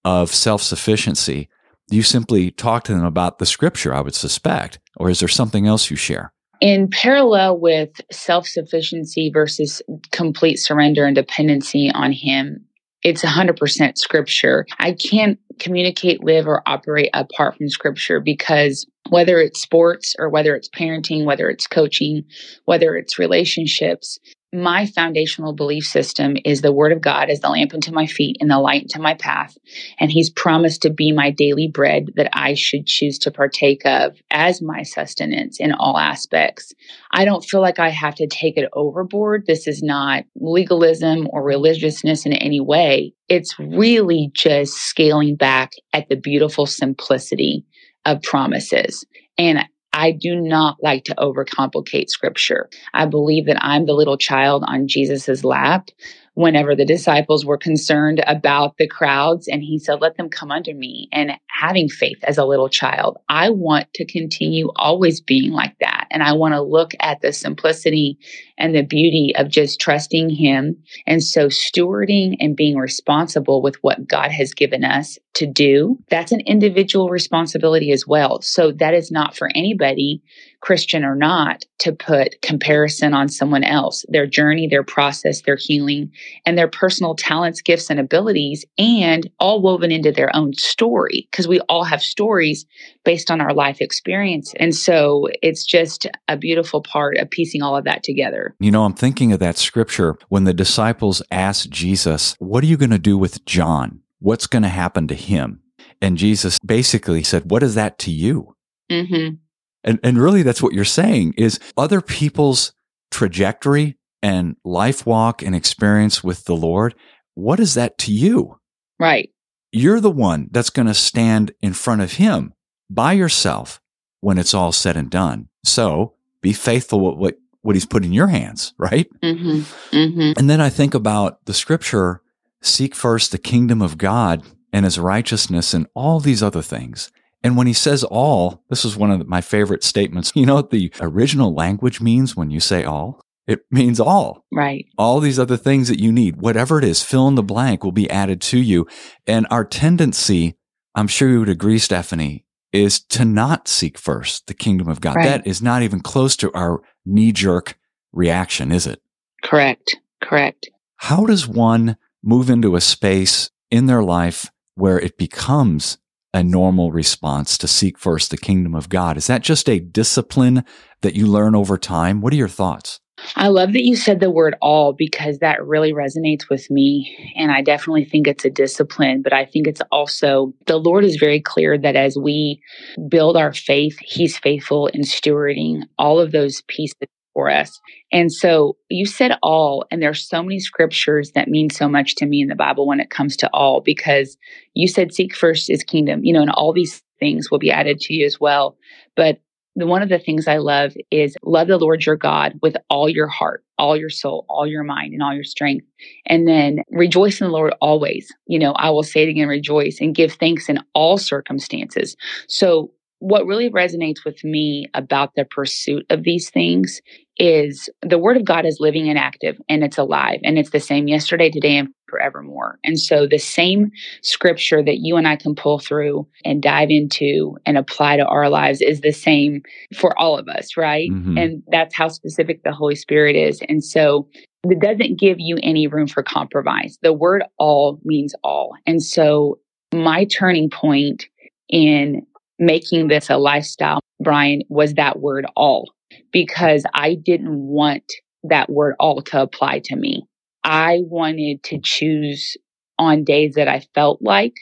of 0.04 0.32
self-sufficiency 0.32 1.48
you 1.90 2.02
simply 2.02 2.50
talk 2.50 2.84
to 2.84 2.92
them 2.92 3.04
about 3.04 3.38
the 3.38 3.46
scripture, 3.46 3.94
I 3.94 4.00
would 4.00 4.14
suspect, 4.14 4.78
or 4.96 5.08
is 5.08 5.20
there 5.20 5.28
something 5.28 5.66
else 5.66 5.90
you 5.90 5.96
share? 5.96 6.32
In 6.60 6.88
parallel 6.88 7.60
with 7.60 7.90
self 8.10 8.46
sufficiency 8.46 9.30
versus 9.32 9.82
complete 10.10 10.56
surrender 10.56 11.04
and 11.04 11.14
dependency 11.14 11.90
on 11.94 12.12
Him, 12.12 12.64
it's 13.06 13.22
100% 13.22 13.98
scripture. 13.98 14.66
I 14.80 14.90
can't 14.90 15.38
communicate, 15.60 16.24
live, 16.24 16.48
or 16.48 16.60
operate 16.66 17.10
apart 17.14 17.56
from 17.56 17.68
scripture 17.68 18.18
because 18.18 18.84
whether 19.10 19.38
it's 19.38 19.62
sports 19.62 20.16
or 20.18 20.28
whether 20.28 20.56
it's 20.56 20.68
parenting, 20.68 21.24
whether 21.24 21.48
it's 21.48 21.68
coaching, 21.68 22.24
whether 22.64 22.96
it's 22.96 23.16
relationships, 23.16 24.18
my 24.56 24.86
foundational 24.86 25.52
belief 25.52 25.84
system 25.84 26.36
is 26.44 26.60
the 26.60 26.72
word 26.72 26.92
of 26.92 27.00
God 27.00 27.30
as 27.30 27.40
the 27.40 27.48
lamp 27.48 27.74
unto 27.74 27.92
my 27.92 28.06
feet 28.06 28.36
and 28.40 28.50
the 28.50 28.58
light 28.58 28.82
unto 28.82 29.00
my 29.00 29.14
path. 29.14 29.56
And 30.00 30.10
he's 30.10 30.30
promised 30.30 30.82
to 30.82 30.90
be 30.90 31.12
my 31.12 31.30
daily 31.30 31.68
bread 31.68 32.06
that 32.16 32.30
I 32.32 32.54
should 32.54 32.86
choose 32.86 33.18
to 33.20 33.30
partake 33.30 33.84
of 33.84 34.16
as 34.30 34.62
my 34.62 34.82
sustenance 34.82 35.60
in 35.60 35.72
all 35.72 35.98
aspects. 35.98 36.72
I 37.12 37.24
don't 37.24 37.44
feel 37.44 37.60
like 37.60 37.78
I 37.78 37.90
have 37.90 38.14
to 38.16 38.26
take 38.26 38.56
it 38.56 38.68
overboard. 38.72 39.44
This 39.46 39.68
is 39.68 39.82
not 39.82 40.24
legalism 40.34 41.28
or 41.30 41.42
religiousness 41.42 42.26
in 42.26 42.32
any 42.32 42.60
way. 42.60 43.12
It's 43.28 43.58
really 43.58 44.30
just 44.34 44.74
scaling 44.74 45.36
back 45.36 45.72
at 45.92 46.08
the 46.08 46.16
beautiful 46.16 46.66
simplicity 46.66 47.64
of 48.04 48.22
promises. 48.22 49.04
And 49.38 49.66
I 49.96 50.12
do 50.12 50.36
not 50.36 50.76
like 50.82 51.04
to 51.04 51.14
overcomplicate 51.14 52.10
scripture. 52.10 52.68
I 52.92 53.06
believe 53.06 53.46
that 53.46 53.64
I'm 53.64 53.86
the 53.86 53.94
little 53.94 54.18
child 54.18 54.62
on 54.66 54.88
Jesus's 54.88 55.42
lap 55.42 55.88
whenever 56.34 56.76
the 56.76 56.84
disciples 56.84 57.46
were 57.46 57.56
concerned 57.56 58.22
about 58.26 58.76
the 58.76 58.86
crowds 58.86 59.48
and 59.48 59.62
he 59.62 59.78
said, 59.78 60.02
let 60.02 60.18
them 60.18 60.28
come 60.28 60.52
unto 60.52 60.74
me 60.74 61.08
and 61.12 61.32
having 61.48 61.88
faith 61.88 62.18
as 62.24 62.36
a 62.36 62.44
little 62.44 62.68
child. 62.68 63.16
I 63.30 63.48
want 63.48 63.90
to 63.94 64.04
continue 64.04 64.70
always 64.76 65.22
being 65.22 65.52
like 65.52 65.74
that. 65.80 66.08
And 66.10 66.22
I 66.22 66.34
want 66.34 66.52
to 66.52 66.60
look 66.60 66.92
at 67.00 67.22
the 67.22 67.32
simplicity 67.32 68.18
and 68.58 68.74
the 68.74 68.82
beauty 68.82 69.32
of 69.36 69.48
just 69.48 69.80
trusting 69.80 70.30
Him. 70.30 70.76
And 71.06 71.22
so, 71.22 71.46
stewarding 71.46 72.36
and 72.40 72.56
being 72.56 72.76
responsible 72.76 73.62
with 73.62 73.76
what 73.82 74.06
God 74.08 74.30
has 74.30 74.54
given 74.54 74.84
us 74.84 75.18
to 75.34 75.46
do, 75.46 75.98
that's 76.08 76.32
an 76.32 76.40
individual 76.40 77.08
responsibility 77.08 77.92
as 77.92 78.06
well. 78.06 78.40
So, 78.40 78.72
that 78.72 78.94
is 78.94 79.10
not 79.10 79.36
for 79.36 79.48
anybody, 79.54 80.22
Christian 80.60 81.04
or 81.04 81.14
not, 81.14 81.64
to 81.78 81.92
put 81.92 82.40
comparison 82.42 83.12
on 83.14 83.28
someone 83.28 83.64
else, 83.64 84.04
their 84.08 84.26
journey, 84.26 84.66
their 84.68 84.84
process, 84.84 85.42
their 85.42 85.58
healing, 85.58 86.10
and 86.44 86.56
their 86.56 86.68
personal 86.68 87.14
talents, 87.14 87.60
gifts, 87.60 87.90
and 87.90 88.00
abilities, 88.00 88.64
and 88.78 89.28
all 89.38 89.60
woven 89.60 89.92
into 89.92 90.12
their 90.12 90.34
own 90.34 90.52
story, 90.54 91.28
because 91.30 91.46
we 91.48 91.60
all 91.68 91.84
have 91.84 92.02
stories 92.02 92.64
based 93.04 93.30
on 93.30 93.40
our 93.40 93.52
life 93.52 93.80
experience. 93.80 94.52
And 94.58 94.74
so, 94.74 95.28
it's 95.42 95.64
just 95.64 96.06
a 96.28 96.36
beautiful 96.36 96.80
part 96.82 97.18
of 97.18 97.30
piecing 97.30 97.62
all 97.62 97.76
of 97.76 97.84
that 97.84 98.02
together. 98.02 98.45
You 98.58 98.70
know, 98.70 98.84
I'm 98.84 98.94
thinking 98.94 99.32
of 99.32 99.40
that 99.40 99.56
scripture 99.58 100.16
when 100.28 100.44
the 100.44 100.54
disciples 100.54 101.22
asked 101.30 101.70
Jesus, 101.70 102.36
What 102.38 102.62
are 102.64 102.66
you 102.66 102.76
going 102.76 102.90
to 102.90 102.98
do 102.98 103.18
with 103.18 103.44
John? 103.44 104.00
What's 104.18 104.46
going 104.46 104.62
to 104.62 104.68
happen 104.68 105.08
to 105.08 105.14
him? 105.14 105.60
And 106.00 106.18
Jesus 106.18 106.58
basically 106.58 107.22
said, 107.22 107.50
What 107.50 107.62
is 107.62 107.74
that 107.74 107.98
to 108.00 108.10
you? 108.10 108.56
Mm-hmm. 108.90 109.36
And, 109.84 110.00
and 110.02 110.18
really, 110.18 110.42
that's 110.42 110.62
what 110.62 110.74
you're 110.74 110.84
saying 110.84 111.34
is 111.36 111.60
other 111.76 112.00
people's 112.00 112.72
trajectory 113.10 113.96
and 114.22 114.56
life 114.64 115.06
walk 115.06 115.42
and 115.42 115.54
experience 115.54 116.24
with 116.24 116.44
the 116.44 116.56
Lord. 116.56 116.94
What 117.34 117.60
is 117.60 117.74
that 117.74 117.96
to 117.98 118.12
you? 118.12 118.58
Right. 118.98 119.30
You're 119.70 120.00
the 120.00 120.10
one 120.10 120.48
that's 120.50 120.70
going 120.70 120.86
to 120.86 120.94
stand 120.94 121.52
in 121.60 121.72
front 121.72 122.00
of 122.00 122.14
Him 122.14 122.52
by 122.90 123.12
yourself 123.12 123.80
when 124.20 124.38
it's 124.38 124.54
all 124.54 124.72
said 124.72 124.96
and 124.96 125.10
done. 125.10 125.48
So 125.64 126.14
be 126.40 126.52
faithful 126.52 127.00
with 127.00 127.18
what, 127.18 127.36
what 127.66 127.76
He's 127.76 127.86
put 127.86 128.04
in 128.04 128.12
your 128.12 128.28
hands, 128.28 128.72
right? 128.78 129.08
Mm-hmm. 129.22 129.96
Mm-hmm. 129.96 130.38
And 130.38 130.48
then 130.48 130.60
I 130.60 130.70
think 130.70 130.94
about 130.94 131.44
the 131.44 131.54
scripture 131.54 132.22
seek 132.62 132.94
first 132.94 133.32
the 133.32 133.38
kingdom 133.38 133.82
of 133.82 133.98
God 133.98 134.42
and 134.72 134.84
his 134.84 134.98
righteousness 134.98 135.74
and 135.74 135.86
all 135.94 136.20
these 136.20 136.42
other 136.42 136.62
things. 136.62 137.10
And 137.42 137.56
when 137.56 137.66
he 137.66 137.72
says 137.72 138.02
all, 138.02 138.64
this 138.70 138.84
is 138.84 138.96
one 138.96 139.10
of 139.10 139.26
my 139.28 139.40
favorite 139.40 139.84
statements. 139.84 140.32
You 140.36 140.46
know 140.46 140.56
what 140.56 140.70
the 140.70 140.92
original 141.00 141.54
language 141.54 142.00
means 142.00 142.36
when 142.36 142.50
you 142.50 142.60
say 142.60 142.84
all? 142.84 143.20
It 143.46 143.60
means 143.70 144.00
all. 144.00 144.44
Right. 144.52 144.86
All 144.98 145.20
these 145.20 145.38
other 145.38 145.56
things 145.56 145.88
that 145.88 146.00
you 146.00 146.10
need, 146.10 146.40
whatever 146.40 146.78
it 146.78 146.84
is, 146.84 147.04
fill 147.04 147.28
in 147.28 147.36
the 147.36 147.42
blank 147.42 147.84
will 147.84 147.92
be 147.92 148.10
added 148.10 148.40
to 148.42 148.58
you. 148.58 148.88
And 149.26 149.46
our 149.50 149.64
tendency, 149.64 150.56
I'm 150.96 151.06
sure 151.06 151.28
you 151.28 151.38
would 151.38 151.48
agree, 151.48 151.78
Stephanie, 151.78 152.44
is 152.72 153.00
to 153.00 153.24
not 153.24 153.68
seek 153.68 153.98
first 153.98 154.46
the 154.46 154.54
kingdom 154.54 154.88
of 154.88 155.00
God. 155.00 155.16
Right. 155.16 155.24
That 155.24 155.46
is 155.46 155.62
not 155.62 155.82
even 155.82 156.00
close 156.00 156.36
to 156.36 156.52
our 156.52 156.82
knee 157.04 157.32
jerk 157.32 157.78
reaction, 158.12 158.72
is 158.72 158.86
it? 158.86 159.00
Correct. 159.42 159.96
Correct. 160.22 160.68
How 160.96 161.26
does 161.26 161.46
one 161.46 161.96
move 162.22 162.50
into 162.50 162.76
a 162.76 162.80
space 162.80 163.50
in 163.70 163.86
their 163.86 164.02
life 164.02 164.50
where 164.74 164.98
it 164.98 165.18
becomes 165.18 165.98
a 166.34 166.42
normal 166.42 166.92
response 166.92 167.56
to 167.58 167.68
seek 167.68 167.98
first 167.98 168.30
the 168.30 168.36
kingdom 168.36 168.74
of 168.74 168.88
God? 168.88 169.16
Is 169.16 169.26
that 169.26 169.42
just 169.42 169.68
a 169.68 169.80
discipline 169.80 170.64
that 171.02 171.14
you 171.14 171.26
learn 171.26 171.54
over 171.54 171.78
time? 171.78 172.20
What 172.20 172.32
are 172.32 172.36
your 172.36 172.48
thoughts? 172.48 173.00
I 173.34 173.48
love 173.48 173.72
that 173.72 173.84
you 173.84 173.96
said 173.96 174.20
the 174.20 174.30
word 174.30 174.56
all 174.62 174.92
because 174.92 175.38
that 175.38 175.64
really 175.66 175.92
resonates 175.92 176.48
with 176.48 176.70
me. 176.70 177.34
And 177.36 177.50
I 177.50 177.62
definitely 177.62 178.04
think 178.04 178.26
it's 178.26 178.44
a 178.44 178.50
discipline, 178.50 179.22
but 179.22 179.32
I 179.32 179.44
think 179.44 179.66
it's 179.66 179.82
also 179.90 180.52
the 180.66 180.76
Lord 180.76 181.04
is 181.04 181.16
very 181.16 181.40
clear 181.40 181.76
that 181.78 181.96
as 181.96 182.16
we 182.16 182.60
build 183.08 183.36
our 183.36 183.52
faith, 183.52 183.98
He's 184.00 184.38
faithful 184.38 184.86
in 184.88 185.00
stewarding 185.00 185.82
all 185.98 186.20
of 186.20 186.32
those 186.32 186.62
pieces 186.68 186.96
for 187.34 187.50
us. 187.50 187.80
And 188.12 188.32
so 188.32 188.76
you 188.88 189.04
said 189.04 189.32
all, 189.42 189.84
and 189.90 190.00
there's 190.00 190.26
so 190.26 190.42
many 190.42 190.58
scriptures 190.58 191.32
that 191.32 191.48
mean 191.48 191.68
so 191.68 191.88
much 191.88 192.14
to 192.16 192.26
me 192.26 192.40
in 192.40 192.48
the 192.48 192.54
Bible 192.54 192.86
when 192.86 193.00
it 193.00 193.10
comes 193.10 193.36
to 193.38 193.50
all, 193.52 193.82
because 193.82 194.38
you 194.72 194.88
said 194.88 195.12
seek 195.12 195.34
first 195.34 195.68
his 195.68 195.84
kingdom, 195.84 196.24
you 196.24 196.32
know, 196.32 196.40
and 196.40 196.50
all 196.50 196.72
these 196.72 197.02
things 197.18 197.50
will 197.50 197.58
be 197.58 197.70
added 197.70 198.00
to 198.00 198.14
you 198.14 198.24
as 198.24 198.40
well. 198.40 198.76
But 199.16 199.40
one 199.84 200.02
of 200.02 200.08
the 200.08 200.18
things 200.18 200.48
I 200.48 200.56
love 200.56 200.94
is 201.10 201.36
love 201.42 201.68
the 201.68 201.76
Lord 201.76 202.06
your 202.06 202.16
God 202.16 202.58
with 202.62 202.76
all 202.88 203.08
your 203.08 203.26
heart, 203.26 203.62
all 203.78 203.96
your 203.96 204.08
soul, 204.08 204.46
all 204.48 204.66
your 204.66 204.82
mind, 204.82 205.12
and 205.12 205.22
all 205.22 205.34
your 205.34 205.44
strength. 205.44 205.86
And 206.26 206.48
then 206.48 206.80
rejoice 206.90 207.40
in 207.40 207.48
the 207.48 207.52
Lord 207.52 207.74
always. 207.80 208.32
You 208.46 208.58
know, 208.58 208.72
I 208.72 208.88
will 208.88 209.02
say 209.02 209.24
it 209.24 209.28
again, 209.28 209.48
rejoice 209.48 209.98
and 210.00 210.14
give 210.14 210.32
thanks 210.32 210.68
in 210.70 210.80
all 210.94 211.18
circumstances. 211.18 212.16
So 212.48 212.90
what 213.18 213.46
really 213.46 213.70
resonates 213.70 214.24
with 214.24 214.42
me 214.44 214.86
about 214.94 215.32
the 215.36 215.44
pursuit 215.44 216.04
of 216.10 216.22
these 216.22 216.50
things 216.50 217.00
is 217.38 217.88
the 218.02 218.18
word 218.18 218.36
of 218.36 218.44
God 218.44 218.64
is 218.64 218.78
living 218.80 219.08
and 219.08 219.18
active 219.18 219.58
and 219.68 219.84
it's 219.84 219.98
alive 219.98 220.40
and 220.42 220.58
it's 220.58 220.70
the 220.70 220.80
same 220.80 221.08
yesterday, 221.08 221.50
today, 221.50 221.76
and 221.76 221.88
forevermore. 222.08 222.78
And 222.84 222.98
so 222.98 223.26
the 223.26 223.38
same 223.38 223.90
scripture 224.22 224.82
that 224.82 224.98
you 225.00 225.16
and 225.16 225.26
I 225.26 225.36
can 225.36 225.54
pull 225.54 225.78
through 225.78 226.26
and 226.44 226.62
dive 226.62 226.90
into 226.90 227.56
and 227.66 227.76
apply 227.76 228.16
to 228.16 228.24
our 228.26 228.48
lives 228.48 228.80
is 228.80 229.00
the 229.00 229.12
same 229.12 229.62
for 229.94 230.18
all 230.18 230.38
of 230.38 230.48
us, 230.48 230.76
right? 230.76 231.10
Mhm. 231.10 231.38
And 231.38 231.62
that's 231.68 231.94
how 231.94 232.08
specific 232.08 232.62
the 232.62 232.72
Holy 232.72 232.94
Spirit 232.94 233.36
is. 233.36 233.60
And 233.68 233.82
so 233.82 234.28
it 234.64 234.80
doesn't 234.80 235.18
give 235.18 235.36
you 235.38 235.58
any 235.62 235.86
room 235.86 236.06
for 236.06 236.22
compromise. 236.22 236.98
The 237.02 237.12
word 237.12 237.44
all 237.58 237.98
means 238.04 238.34
all. 238.42 238.72
And 238.86 239.02
so 239.02 239.58
my 239.92 240.24
turning 240.24 240.70
point 240.70 241.26
in 241.68 242.26
making 242.58 243.08
this 243.08 243.30
a 243.30 243.36
lifestyle, 243.36 244.00
Brian, 244.22 244.62
was 244.68 244.94
that 244.94 245.20
word 245.20 245.46
all 245.56 245.92
because 246.32 246.84
I 246.94 247.14
didn't 247.14 247.56
want 247.56 248.04
that 248.44 248.70
word 248.70 248.94
all 248.98 249.22
to 249.22 249.42
apply 249.42 249.80
to 249.84 249.96
me. 249.96 250.24
I 250.64 251.00
wanted 251.02 251.62
to 251.64 251.78
choose 251.82 252.56
on 252.98 253.24
days 253.24 253.54
that 253.54 253.68
I 253.68 253.82
felt 253.94 254.20
like 254.22 254.54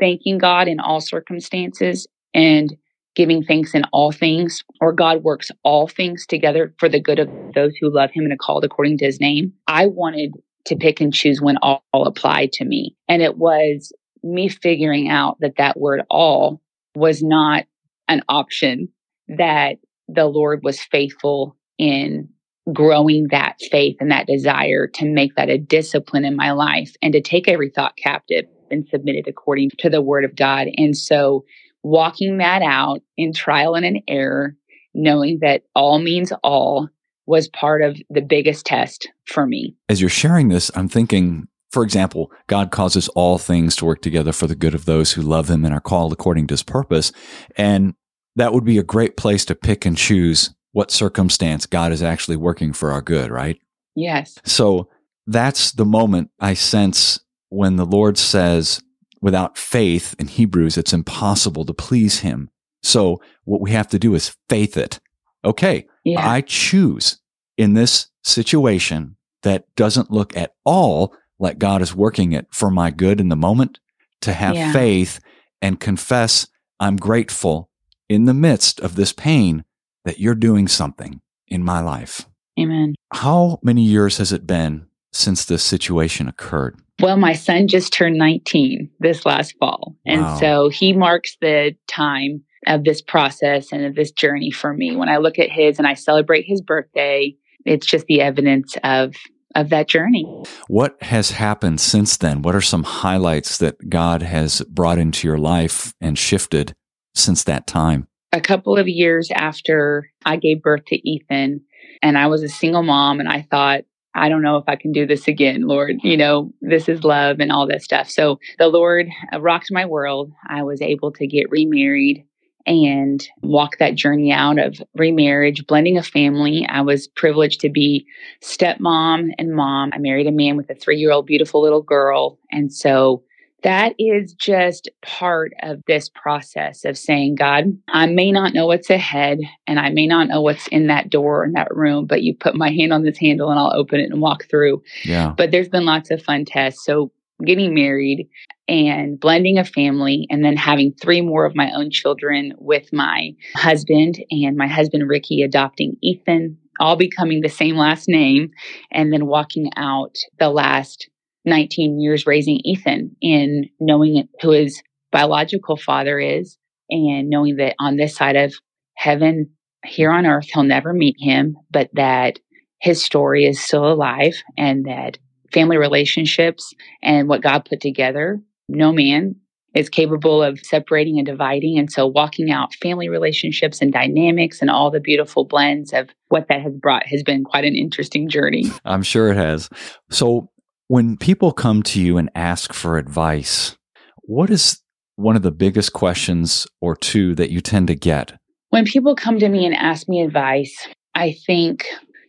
thanking 0.00 0.38
God 0.38 0.68
in 0.68 0.80
all 0.80 1.00
circumstances 1.00 2.06
and 2.34 2.74
giving 3.14 3.42
thanks 3.42 3.74
in 3.74 3.84
all 3.92 4.12
things, 4.12 4.62
or 4.80 4.92
God 4.92 5.24
works 5.24 5.50
all 5.64 5.88
things 5.88 6.26
together 6.26 6.74
for 6.78 6.88
the 6.88 7.00
good 7.00 7.18
of 7.18 7.30
those 7.54 7.72
who 7.80 7.92
love 7.92 8.10
Him 8.12 8.24
and 8.24 8.32
are 8.32 8.36
called 8.36 8.64
according 8.64 8.98
to 8.98 9.06
His 9.06 9.20
name. 9.20 9.52
I 9.66 9.86
wanted 9.86 10.34
to 10.66 10.76
pick 10.76 11.00
and 11.00 11.12
choose 11.12 11.40
when 11.40 11.56
all, 11.62 11.82
all 11.92 12.06
applied 12.06 12.52
to 12.52 12.64
me. 12.64 12.94
And 13.08 13.22
it 13.22 13.36
was 13.36 13.92
me 14.22 14.48
figuring 14.48 15.08
out 15.08 15.38
that 15.40 15.56
that 15.58 15.78
word 15.80 16.02
all 16.10 16.60
was 16.94 17.22
not 17.22 17.64
an 18.08 18.22
option, 18.28 18.88
that 19.28 19.76
the 20.08 20.26
Lord 20.26 20.62
was 20.62 20.80
faithful 20.80 21.56
in 21.78 22.28
growing 22.72 23.28
that 23.30 23.56
faith 23.70 23.96
and 24.00 24.10
that 24.10 24.26
desire 24.26 24.86
to 24.94 25.06
make 25.06 25.34
that 25.36 25.48
a 25.48 25.58
discipline 25.58 26.24
in 26.24 26.36
my 26.36 26.52
life 26.52 26.92
and 27.02 27.12
to 27.12 27.20
take 27.20 27.48
every 27.48 27.70
thought 27.70 27.96
captive 27.96 28.44
and 28.70 28.86
submit 28.90 29.16
it 29.16 29.26
according 29.26 29.70
to 29.78 29.88
the 29.88 30.02
word 30.02 30.24
of 30.24 30.36
God. 30.36 30.68
And 30.76 30.96
so 30.96 31.44
walking 31.82 32.38
that 32.38 32.62
out 32.62 33.00
in 33.16 33.32
trial 33.32 33.74
and 33.74 33.86
in 33.86 34.02
error, 34.08 34.54
knowing 34.94 35.38
that 35.40 35.62
all 35.74 35.98
means 35.98 36.32
all 36.42 36.88
was 37.26 37.48
part 37.48 37.82
of 37.82 37.96
the 38.10 38.22
biggest 38.22 38.66
test 38.66 39.08
for 39.26 39.46
me. 39.46 39.76
As 39.88 40.00
you're 40.00 40.10
sharing 40.10 40.48
this, 40.48 40.70
I'm 40.74 40.88
thinking, 40.88 41.46
for 41.70 41.82
example, 41.82 42.32
God 42.46 42.70
causes 42.70 43.08
all 43.08 43.38
things 43.38 43.76
to 43.76 43.84
work 43.84 44.00
together 44.00 44.32
for 44.32 44.46
the 44.46 44.54
good 44.54 44.74
of 44.74 44.86
those 44.86 45.12
who 45.12 45.22
love 45.22 45.50
him 45.50 45.64
and 45.64 45.74
are 45.74 45.80
called 45.80 46.12
according 46.12 46.46
to 46.48 46.52
his 46.52 46.62
purpose. 46.62 47.12
And 47.56 47.94
that 48.36 48.52
would 48.52 48.64
be 48.64 48.78
a 48.78 48.82
great 48.84 49.16
place 49.16 49.44
to 49.46 49.54
pick 49.54 49.84
and 49.84 49.96
choose 49.96 50.54
what 50.72 50.90
circumstance 50.90 51.66
God 51.66 51.92
is 51.92 52.02
actually 52.02 52.36
working 52.36 52.72
for 52.72 52.90
our 52.90 53.02
good, 53.02 53.30
right? 53.30 53.58
Yes. 53.94 54.38
So 54.44 54.88
that's 55.26 55.72
the 55.72 55.84
moment 55.84 56.30
I 56.40 56.54
sense 56.54 57.20
when 57.50 57.76
the 57.76 57.86
Lord 57.86 58.16
says, 58.16 58.82
without 59.20 59.58
faith 59.58 60.14
in 60.18 60.28
Hebrews, 60.28 60.78
it's 60.78 60.92
impossible 60.92 61.64
to 61.64 61.74
please 61.74 62.20
him. 62.20 62.50
So 62.82 63.20
what 63.44 63.60
we 63.60 63.72
have 63.72 63.88
to 63.88 63.98
do 63.98 64.14
is 64.14 64.36
faith 64.48 64.76
it. 64.76 65.00
Okay, 65.44 65.86
Yeah. 66.04 66.28
I 66.28 66.40
choose 66.40 67.20
in 67.56 67.74
this 67.74 68.08
situation 68.22 69.16
that 69.42 69.64
doesn't 69.76 70.10
look 70.10 70.36
at 70.36 70.52
all 70.64 71.14
like 71.38 71.58
God 71.58 71.82
is 71.82 71.94
working 71.94 72.32
it 72.32 72.46
for 72.50 72.70
my 72.70 72.90
good 72.90 73.20
in 73.20 73.28
the 73.28 73.36
moment 73.36 73.78
to 74.22 74.32
have 74.32 74.56
Yeah. 74.56 74.72
faith 74.72 75.20
and 75.62 75.80
confess 75.80 76.46
I'm 76.80 76.96
grateful 76.96 77.70
in 78.08 78.24
the 78.24 78.34
midst 78.34 78.80
of 78.80 78.94
this 78.94 79.12
pain 79.12 79.64
that 80.04 80.20
you're 80.20 80.34
doing 80.34 80.68
something 80.68 81.20
in 81.48 81.62
my 81.64 81.80
life. 81.80 82.26
Amen. 82.58 82.94
How 83.12 83.58
many 83.62 83.82
years 83.82 84.18
has 84.18 84.32
it 84.32 84.46
been 84.46 84.86
since 85.12 85.44
this 85.44 85.62
situation 85.62 86.28
occurred? 86.28 86.78
Well, 87.00 87.16
my 87.16 87.32
son 87.32 87.68
just 87.68 87.92
turned 87.92 88.16
19 88.16 88.90
this 89.00 89.24
last 89.24 89.54
fall. 89.60 89.94
And 90.06 90.22
Wow. 90.22 90.38
so 90.40 90.68
he 90.68 90.92
marks 90.92 91.36
the 91.40 91.74
time 91.86 92.42
of 92.66 92.84
this 92.84 93.00
process 93.00 93.72
and 93.72 93.84
of 93.84 93.94
this 93.94 94.10
journey 94.10 94.50
for 94.50 94.74
me. 94.74 94.96
When 94.96 95.08
I 95.08 95.18
look 95.18 95.38
at 95.38 95.50
his 95.50 95.78
and 95.78 95.86
I 95.86 95.94
celebrate 95.94 96.44
his 96.46 96.60
birthday, 96.60 97.36
it's 97.64 97.86
just 97.86 98.06
the 98.06 98.20
evidence 98.20 98.76
of 98.82 99.14
of 99.54 99.70
that 99.70 99.88
journey. 99.88 100.24
What 100.68 101.02
has 101.02 101.32
happened 101.32 101.80
since 101.80 102.16
then? 102.16 102.42
What 102.42 102.54
are 102.54 102.60
some 102.60 102.84
highlights 102.84 103.58
that 103.58 103.88
God 103.88 104.22
has 104.22 104.60
brought 104.62 104.98
into 104.98 105.26
your 105.26 105.38
life 105.38 105.94
and 106.00 106.18
shifted 106.18 106.74
since 107.14 107.44
that 107.44 107.66
time? 107.66 108.06
A 108.32 108.40
couple 108.40 108.76
of 108.76 108.88
years 108.88 109.30
after 109.34 110.10
I 110.24 110.36
gave 110.36 110.62
birth 110.62 110.84
to 110.88 111.08
Ethan, 111.08 111.62
And 112.02 112.18
I 112.18 112.26
was 112.26 112.42
a 112.42 112.48
single 112.48 112.82
mom 112.82 113.20
and 113.20 113.28
I 113.28 113.46
thought, 113.50 113.84
I 114.14 114.28
don't 114.28 114.42
know 114.42 114.56
if 114.56 114.64
I 114.68 114.76
can 114.76 114.92
do 114.92 115.06
this 115.06 115.28
again, 115.28 115.62
Lord. 115.62 115.96
You 116.02 116.16
know, 116.16 116.52
this 116.60 116.88
is 116.88 117.04
love 117.04 117.40
and 117.40 117.52
all 117.52 117.66
that 117.68 117.82
stuff. 117.82 118.10
So 118.10 118.38
the 118.58 118.68
Lord 118.68 119.06
rocked 119.38 119.70
my 119.70 119.86
world. 119.86 120.32
I 120.46 120.62
was 120.62 120.82
able 120.82 121.12
to 121.12 121.26
get 121.26 121.50
remarried 121.50 122.24
and 122.68 123.26
walk 123.40 123.78
that 123.78 123.94
journey 123.94 124.30
out 124.30 124.58
of 124.58 124.76
remarriage, 124.94 125.66
blending 125.66 125.96
a 125.96 126.02
family. 126.02 126.66
I 126.68 126.82
was 126.82 127.08
privileged 127.08 127.60
to 127.62 127.70
be 127.70 128.06
stepmom 128.42 129.30
and 129.38 129.54
mom. 129.54 129.90
I 129.94 129.98
married 129.98 130.26
a 130.26 130.32
man 130.32 130.58
with 130.58 130.68
a 130.68 130.74
three 130.74 130.98
year 130.98 131.10
old 131.10 131.24
beautiful 131.24 131.62
little 131.62 131.80
girl. 131.80 132.38
And 132.52 132.70
so 132.70 133.24
that 133.62 133.94
is 133.98 134.34
just 134.34 134.90
part 135.00 135.52
of 135.62 135.82
this 135.86 136.10
process 136.10 136.84
of 136.84 136.98
saying, 136.98 137.36
God, 137.36 137.64
I 137.88 138.06
may 138.06 138.30
not 138.30 138.52
know 138.52 138.66
what's 138.66 138.90
ahead 138.90 139.38
and 139.66 139.80
I 139.80 139.88
may 139.88 140.06
not 140.06 140.28
know 140.28 140.42
what's 140.42 140.68
in 140.68 140.88
that 140.88 141.08
door 141.08 141.46
in 141.46 141.52
that 141.52 141.74
room, 141.74 142.04
but 142.04 142.22
you 142.22 142.34
put 142.34 142.54
my 142.54 142.70
hand 142.70 142.92
on 142.92 143.02
this 143.02 143.18
handle 143.18 143.50
and 143.50 143.58
I'll 143.58 143.74
open 143.74 143.98
it 143.98 144.10
and 144.10 144.20
walk 144.20 144.44
through. 144.50 144.82
Yeah. 145.04 145.32
But 145.36 145.52
there's 145.52 145.70
been 145.70 145.86
lots 145.86 146.10
of 146.10 146.22
fun 146.22 146.44
tests. 146.44 146.84
So 146.84 147.10
getting 147.44 147.72
married 147.72 148.28
and 148.68 149.18
blending 149.18 149.58
a 149.58 149.64
family 149.64 150.26
and 150.30 150.44
then 150.44 150.56
having 150.56 150.92
three 150.92 151.22
more 151.22 151.46
of 151.46 151.56
my 151.56 151.72
own 151.74 151.90
children 151.90 152.52
with 152.58 152.92
my 152.92 153.30
husband 153.54 154.22
and 154.30 154.56
my 154.56 154.66
husband 154.66 155.08
Ricky 155.08 155.42
adopting 155.42 155.96
Ethan, 156.02 156.58
all 156.78 156.96
becoming 156.96 157.40
the 157.40 157.48
same 157.48 157.76
last 157.76 158.08
name, 158.08 158.50
and 158.92 159.12
then 159.12 159.26
walking 159.26 159.70
out 159.76 160.16
the 160.38 160.50
last 160.50 161.08
19 161.44 161.98
years 161.98 162.26
raising 162.26 162.60
Ethan 162.64 163.16
in 163.22 163.70
knowing 163.80 164.28
who 164.42 164.50
his 164.50 164.82
biological 165.10 165.76
father 165.76 166.18
is 166.18 166.58
and 166.90 167.28
knowing 167.28 167.56
that 167.56 167.74
on 167.80 167.96
this 167.96 168.14
side 168.14 168.36
of 168.36 168.54
heaven, 168.94 169.50
here 169.84 170.10
on 170.10 170.26
earth, 170.26 170.48
he'll 170.52 170.62
never 170.62 170.92
meet 170.92 171.16
him, 171.18 171.56
but 171.70 171.88
that 171.94 172.38
his 172.80 173.02
story 173.02 173.46
is 173.46 173.60
still 173.60 173.90
alive 173.90 174.34
and 174.56 174.84
that 174.86 175.18
family 175.52 175.78
relationships 175.78 176.74
and 177.02 177.28
what 177.28 177.42
God 177.42 177.64
put 177.64 177.80
together, 177.80 178.40
no 178.68 178.92
man 178.92 179.34
is 179.74 179.88
capable 179.88 180.42
of 180.42 180.58
separating 180.60 181.18
and 181.18 181.26
dividing. 181.26 181.78
And 181.78 181.90
so 181.90 182.06
walking 182.06 182.50
out 182.50 182.74
family 182.74 183.08
relationships 183.08 183.80
and 183.80 183.92
dynamics 183.92 184.60
and 184.60 184.70
all 184.70 184.90
the 184.90 185.00
beautiful 185.00 185.44
blends 185.44 185.92
of 185.92 186.08
what 186.28 186.48
that 186.48 186.62
has 186.62 186.74
brought 186.74 187.06
has 187.06 187.22
been 187.22 187.44
quite 187.44 187.64
an 187.64 187.74
interesting 187.74 188.28
journey. 188.28 188.64
I'm 188.84 189.02
sure 189.02 189.30
it 189.30 189.36
has. 189.36 189.68
So 190.10 190.50
when 190.88 191.16
people 191.16 191.52
come 191.52 191.82
to 191.84 192.00
you 192.00 192.16
and 192.16 192.30
ask 192.34 192.72
for 192.72 192.96
advice, 192.96 193.76
what 194.22 194.50
is 194.50 194.80
one 195.16 195.36
of 195.36 195.42
the 195.42 195.50
biggest 195.50 195.92
questions 195.92 196.66
or 196.80 196.96
two 196.96 197.34
that 197.34 197.50
you 197.50 197.60
tend 197.60 197.88
to 197.88 197.94
get? 197.94 198.38
When 198.70 198.84
people 198.84 199.14
come 199.14 199.38
to 199.38 199.48
me 199.48 199.64
and 199.66 199.74
ask 199.74 200.08
me 200.08 200.22
advice, 200.22 200.88
I 201.14 201.36
think 201.46 201.86